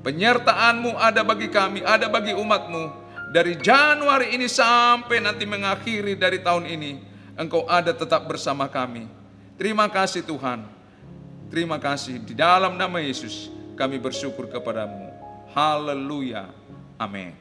Penyertaan-Mu 0.02 0.96
ada 0.98 1.22
bagi 1.22 1.52
kami, 1.52 1.84
ada 1.84 2.08
bagi 2.08 2.34
umat-Mu. 2.34 3.06
Dari 3.36 3.60
Januari 3.60 4.34
ini 4.34 4.48
sampai 4.48 5.20
nanti 5.20 5.43
mengakhiri 5.43 6.15
dari 6.15 6.39
tahun 6.39 6.63
ini, 6.63 6.91
Engkau 7.36 7.67
ada 7.67 7.93
tetap 7.93 8.26
bersama 8.26 8.65
kami. 8.72 9.06
Terima 9.60 9.86
kasih 9.91 10.24
Tuhan. 10.26 10.63
Terima 11.54 11.78
kasih. 11.78 12.24
Di 12.24 12.34
dalam 12.34 12.74
nama 12.74 12.98
Yesus 12.98 13.52
kami 13.78 14.02
bersyukur 14.02 14.50
kepadamu. 14.50 15.13
Haleluya. 15.54 16.50
Amin. 16.98 17.38